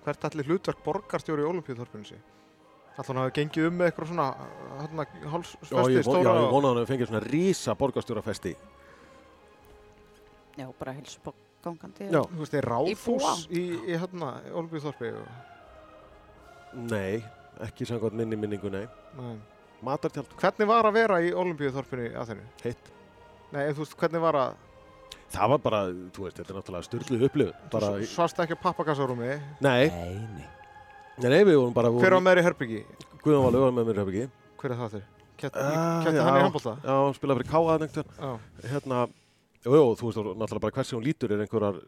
[0.04, 2.18] Hvert allir hlutverk borgarstjóri í Olimpíuþorpinu sé?
[2.98, 4.28] Alltaf hann hafi gengið um með eitthvað svona,
[4.80, 6.32] hérna, hálsfesti, von, já, stóra.
[6.42, 8.54] ég vonaði að við fengið svona rísa borgarstjórafesti
[10.58, 12.08] Já, bara hilsu på gangandi.
[12.10, 12.24] Já.
[12.32, 15.12] Þú veist, er ráðhús í, í hérna, Olimpíuþorpi?
[16.90, 17.22] Nei,
[17.68, 18.88] ekki samkvæmt minni minningu, nei
[19.20, 19.36] Nei.
[19.86, 22.48] Matartjald, Hvernig var að vera í Olimpíuþorpinu að þeirri?
[22.66, 22.92] heitt
[23.54, 24.58] Nei, en þú veist, hvernig var að,
[25.38, 25.80] Það var bara,
[26.18, 30.48] þú veist, þetta er náttúrulega styrlu upplifun bara, svast ekki á pappakassarúmi, Nei, Nei, nei
[31.22, 32.82] nei, nei, við vorum bara hver var með þér í herbyggi?
[33.24, 34.30] Guðan var lögur með mér hefði ekki
[34.62, 35.06] Hver er það þeir?
[35.38, 36.76] Kett, Ah, hann í handbólta?
[36.82, 38.32] Já, spilaði fyrir Káa nefnt Já.
[38.72, 39.02] Hérna,
[39.66, 41.82] jú, jú, þú veist, náttúrulega bara hversi hún lítur er einhverjar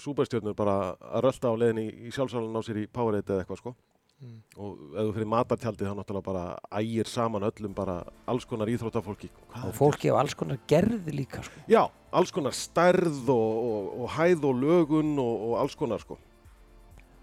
[0.00, 3.62] súperstjörnur bara að rölda á leiðinni í, í sjálfsálun á sér í Powerade eða eitthvað,
[3.64, 3.74] sko
[4.20, 4.42] Mm.
[4.60, 6.42] og ef þú fyrir matartjaldi þá náttúrulega bara
[6.76, 7.94] ægir saman öllum bara
[8.28, 11.62] alls konar íþróttafólki Hvað og fólki af alls konar gerði líka sko.
[11.72, 16.18] Já, alls konar stærð og, og, og hæð og lögun og, og alls konar sko.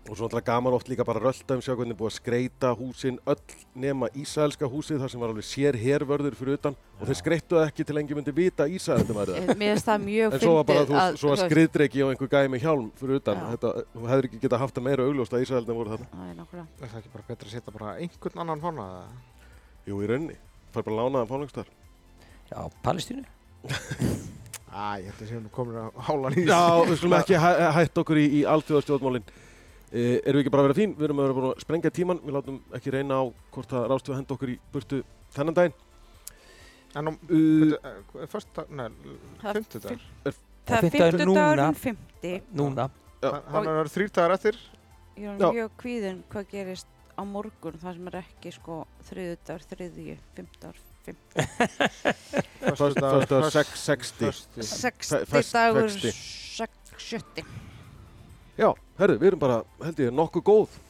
[0.07, 2.15] Og svo náttúrulega gaman oft líka bara að rölda um sjá hvernig er búið að
[2.17, 7.09] skreita húsin öll nema Ísraelska húsið þar sem var alveg sér hervörður fyrir utan og
[7.09, 9.51] þeir skreittu það ekki til lengi myndi vita Ísraeldum var það.
[9.59, 12.63] Mér finnst það mjög En svo var bara, fyndið þú veist- skriðdreki og einhver með
[12.63, 13.41] hjálm fyrir utan.
[13.41, 13.49] Já.
[13.55, 16.07] Þetta, þú hefur ekki getað haft það meira augljóst að Ísraeldum voru þarna.
[16.13, 16.63] Það er.
[16.81, 19.03] Er það ekki bara betra að setja bara einhvern annan eða?
[19.87, 20.37] Jú, í rauninni.
[20.71, 21.27] Fær bara lánaðan
[22.83, 23.25] Palestínu
[24.67, 27.49] Æ, ég held að séum nú komin að hálan í Já, við skulum ekki hæ
[27.77, 29.23] hætt okkur í, í alltjóðastjórnmálin.
[29.87, 30.93] Uh, erum við ekki bara að vera fín?
[30.97, 32.19] Við erum að vera búin að sprengja tíman.
[32.25, 33.23] Við látum ekki reyna á
[33.55, 34.99] hvort að rástu að henda okkur í burtu
[35.35, 35.75] þennan daginn.
[36.97, 37.73] En á, Uh,
[38.17, 38.87] uh, fyrsta, nei,
[39.41, 40.01] Það er fymtudagur.
[40.67, 41.71] Það er núna.
[41.71, 42.33] fimmtudagurinn fimmti.
[42.57, 42.89] Núna
[43.21, 43.31] Já.
[43.53, 44.57] Hann er þrýr dagar eftir.
[45.17, 48.75] Ég er mjög kvíðin hvað gerist á morgun það sem er ekki sko
[49.09, 50.75] þriðudagur, þriðji, fimmtar,
[51.05, 51.17] fimm.
[52.61, 54.25] Föstudagur, Föstudagur föst- 60.
[54.27, 54.63] föstu.
[54.67, 56.11] Sexti fest- dagur, vexti.
[56.11, 57.45] sex, sjötti.
[58.57, 60.81] Já, herru, við erum bara, held ég, nokkuð góð.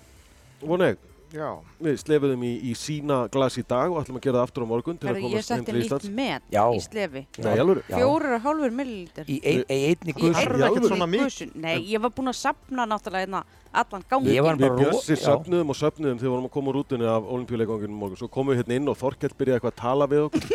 [0.63, 1.03] Vona ég,
[1.35, 1.49] Já,
[1.83, 4.67] við slefiðum í, í sína glas í dag og ætlum að gera það aftur á
[4.69, 6.05] morgun til Herru, að ég komast heim setti til nýtt Íslands.
[6.15, 6.61] met Já.
[6.71, 7.23] í slefi.
[7.43, 7.81] Nei, alveg.
[7.83, 7.97] Já.
[7.97, 9.27] Fjórir og hálfur millilítur.
[9.27, 11.25] Í ein, ein, einni Ég guðs er Í mikið.
[11.25, 11.51] gusun.
[11.65, 13.43] Nei, ég var búin að sapna náttúrulega hérna
[13.73, 14.03] allan.
[14.27, 15.19] Ég var Við bara ró- Bjössi já.
[15.27, 18.17] söfnuðum og söfnuðum þegar við vorum að koma úr rútunni af olimpíuleikonginum morgun.
[18.21, 20.43] Svo komum við hérna inn og Þorkell byrjaði eitthvað að tala við okkur.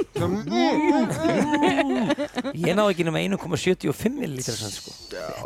[2.53, 4.91] Ég náði ekki nema 1,75 millilítra sann sko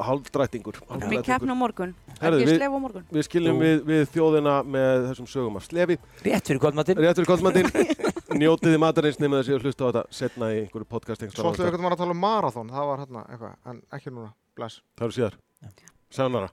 [0.06, 0.76] Hálfdrættingur.
[1.06, 1.92] Mér keppna á morgun.
[2.20, 3.04] Ekki við- morgun.
[3.12, 5.96] Við skiljum við, við þjóðina með þessum sögum af slefi.
[6.24, 7.68] Rétt fyrir kvöldmatinn Rétt fyrir kvöldmatinn.
[8.40, 11.56] Njótiði matarins nema þess að að hlusta á þetta setna í einhverju podcast svo ætlum
[11.56, 12.68] við eitthvað að tala um marathón.
[12.74, 14.30] Það var hérna eitthvað, en ekki núna.
[14.56, 15.34] bless Það eru síðar.
[16.10, 16.48] Sænara.